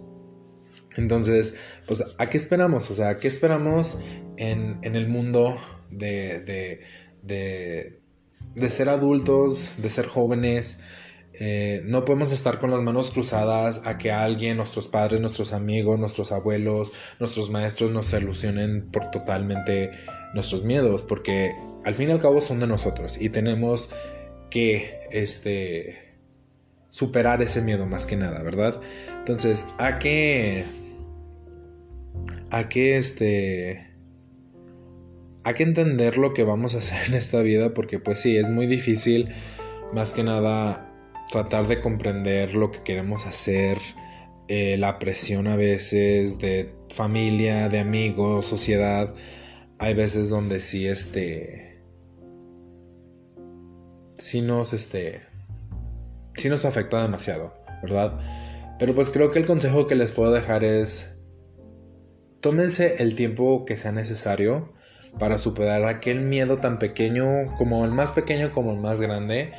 Entonces, 0.95 1.55
pues, 1.87 2.03
¿a 2.17 2.29
qué 2.29 2.37
esperamos? 2.37 2.91
O 2.91 2.95
sea, 2.95 3.17
¿qué 3.17 3.27
esperamos 3.27 3.97
en, 4.37 4.79
el 4.83 5.07
mundo 5.07 5.55
de, 5.89 6.79
de, 7.23 8.69
ser 8.69 8.89
adultos, 8.89 9.73
de 9.77 9.89
ser 9.89 10.05
jóvenes? 10.05 10.79
Eh, 11.33 11.81
no 11.85 12.03
podemos 12.03 12.31
estar 12.31 12.59
con 12.59 12.71
las 12.71 12.81
manos 12.81 13.11
cruzadas 13.11 13.81
a 13.85 13.97
que 13.97 14.11
alguien, 14.11 14.57
nuestros 14.57 14.87
padres, 14.87 15.21
nuestros 15.21 15.53
amigos, 15.53 15.97
nuestros 15.97 16.31
abuelos, 16.31 16.91
nuestros 17.19 17.49
maestros 17.49 17.91
nos 17.91 18.07
solucionen 18.07 18.91
por 18.91 19.09
totalmente 19.11 19.91
nuestros 20.33 20.63
miedos, 20.63 21.01
porque 21.01 21.55
al 21.85 21.95
fin 21.95 22.09
y 22.09 22.11
al 22.11 22.19
cabo 22.19 22.41
son 22.41 22.59
de 22.59 22.67
nosotros 22.67 23.17
y 23.19 23.29
tenemos 23.29 23.89
que 24.49 24.99
este 25.11 26.17
superar 26.89 27.41
ese 27.41 27.61
miedo 27.61 27.85
más 27.85 28.05
que 28.05 28.17
nada, 28.17 28.43
¿verdad? 28.43 28.81
Entonces, 29.19 29.65
a 29.77 29.99
qué 29.99 30.65
a 32.49 32.67
qué 32.67 32.97
este 32.97 33.87
hay 35.43 35.53
que 35.53 35.63
entender 35.63 36.17
lo 36.17 36.33
que 36.33 36.43
vamos 36.43 36.75
a 36.75 36.79
hacer 36.79 37.07
en 37.07 37.13
esta 37.15 37.41
vida 37.41 37.73
porque 37.73 37.99
pues 37.99 38.19
sí, 38.19 38.35
es 38.35 38.49
muy 38.49 38.67
difícil 38.67 39.29
más 39.93 40.11
que 40.11 40.23
nada 40.23 40.90
tratar 41.31 41.67
de 41.67 41.79
comprender 41.79 42.53
lo 42.53 42.71
que 42.71 42.83
queremos 42.83 43.25
hacer, 43.25 43.77
eh, 44.47 44.75
la 44.77 44.99
presión 44.99 45.47
a 45.47 45.55
veces 45.55 46.39
de 46.39 46.75
familia, 46.89 47.69
de 47.69 47.79
amigos, 47.79 48.45
sociedad. 48.45 49.15
Hay 49.79 49.93
veces 49.93 50.29
donde 50.29 50.59
sí, 50.59 50.87
este, 50.87 51.81
sí 54.15 54.41
nos, 54.41 54.73
este, 54.73 55.21
sí 56.35 56.49
nos 56.49 56.65
afecta 56.65 57.01
demasiado, 57.01 57.53
¿verdad? 57.81 58.19
Pero 58.77 58.93
pues 58.93 59.09
creo 59.09 59.31
que 59.31 59.39
el 59.39 59.45
consejo 59.45 59.87
que 59.87 59.95
les 59.95 60.11
puedo 60.11 60.33
dejar 60.33 60.65
es, 60.65 61.17
tómense 62.41 63.01
el 63.01 63.15
tiempo 63.15 63.63
que 63.65 63.77
sea 63.77 63.93
necesario 63.93 64.73
para 65.17 65.37
superar 65.37 65.85
aquel 65.85 66.19
miedo 66.19 66.57
tan 66.57 66.77
pequeño 66.77 67.55
como 67.57 67.85
el 67.85 67.91
más 67.91 68.11
pequeño 68.11 68.51
como 68.51 68.73
el 68.73 68.79
más 68.79 68.99
grande, 68.99 69.53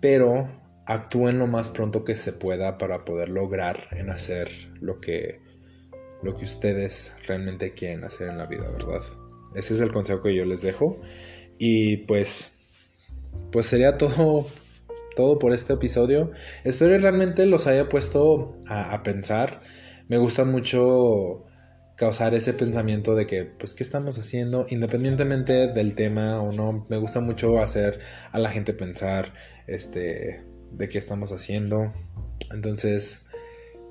pero 0.00 0.59
actúen 0.90 1.38
lo 1.38 1.46
más 1.46 1.70
pronto 1.70 2.04
que 2.04 2.16
se 2.16 2.32
pueda 2.32 2.76
para 2.76 3.04
poder 3.04 3.28
lograr 3.28 3.88
en 3.92 4.10
hacer 4.10 4.50
lo 4.80 5.00
que 5.00 5.40
lo 6.22 6.36
que 6.36 6.44
ustedes 6.44 7.16
realmente 7.26 7.72
quieren 7.72 8.04
hacer 8.04 8.28
en 8.28 8.36
la 8.36 8.46
vida, 8.46 8.68
¿verdad? 8.68 9.00
Ese 9.54 9.74
es 9.74 9.80
el 9.80 9.92
consejo 9.92 10.20
que 10.20 10.34
yo 10.34 10.44
les 10.44 10.62
dejo 10.62 11.00
y 11.58 11.98
pues 11.98 12.58
pues 13.52 13.66
sería 13.66 13.96
todo, 13.96 14.46
todo 15.14 15.38
por 15.38 15.52
este 15.52 15.74
episodio. 15.74 16.32
Espero 16.64 16.90
que 16.92 16.98
realmente 16.98 17.46
los 17.46 17.68
haya 17.68 17.88
puesto 17.88 18.60
a, 18.68 19.02
pensar. 19.04 19.62
Me 20.08 20.18
gusta 20.18 20.44
mucho 20.44 21.44
causar 21.96 22.34
ese 22.34 22.52
pensamiento 22.52 23.14
de 23.14 23.26
que, 23.26 23.44
pues, 23.44 23.74
¿qué 23.74 23.82
estamos 23.82 24.18
haciendo? 24.18 24.66
Independientemente 24.70 25.68
del 25.68 25.94
tema 25.94 26.42
o 26.42 26.52
no, 26.52 26.86
me 26.88 26.96
gusta 26.96 27.20
mucho 27.20 27.60
hacer 27.60 28.00
a 28.32 28.38
la 28.38 28.50
gente 28.50 28.72
pensar, 28.72 29.34
este, 29.66 30.49
de 30.70 30.88
qué 30.88 30.98
estamos 30.98 31.32
haciendo. 31.32 31.92
Entonces, 32.52 33.26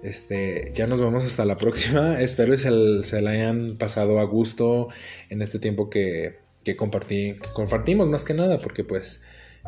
este, 0.04 0.72
ya 0.76 0.88
nos 0.88 1.02
vemos 1.02 1.24
hasta 1.24 1.46
la 1.46 1.58
próxima. 1.58 2.20
Espero 2.22 2.52
que 2.52 2.58
se, 2.58 3.22
la 3.22 3.32
hayan 3.32 3.78
pasado 3.78 4.20
a 4.20 4.24
gusto 4.24 4.90
en 5.30 5.42
este 5.42 5.60
tiempo 5.60 5.90
que, 5.90 6.40
que, 6.64 6.76
compartí, 6.76 7.38
compartimos 7.54 8.10
más 8.10 8.26
que 8.26 8.34
nada, 8.34 8.58
porque 8.58 8.84
pues 8.84 9.22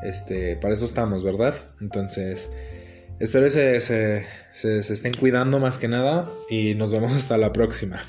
este, 0.04 0.56
para 0.58 0.74
eso 0.74 0.86
estamos, 0.86 1.24
¿verdad? 1.24 1.56
Entonces, 1.80 2.50
Espero 3.22 3.44
que 3.46 3.52
se, 3.52 3.80
se, 3.80 4.82
se 4.82 4.94
estén 4.94 5.14
cuidando 5.14 5.60
más 5.60 5.78
que 5.78 5.88
nada 5.88 6.28
y 6.50 6.74
nos 6.74 6.92
vemos 6.92 7.14
hasta 7.14 7.38
la 7.38 7.54
próxima. 7.54 8.02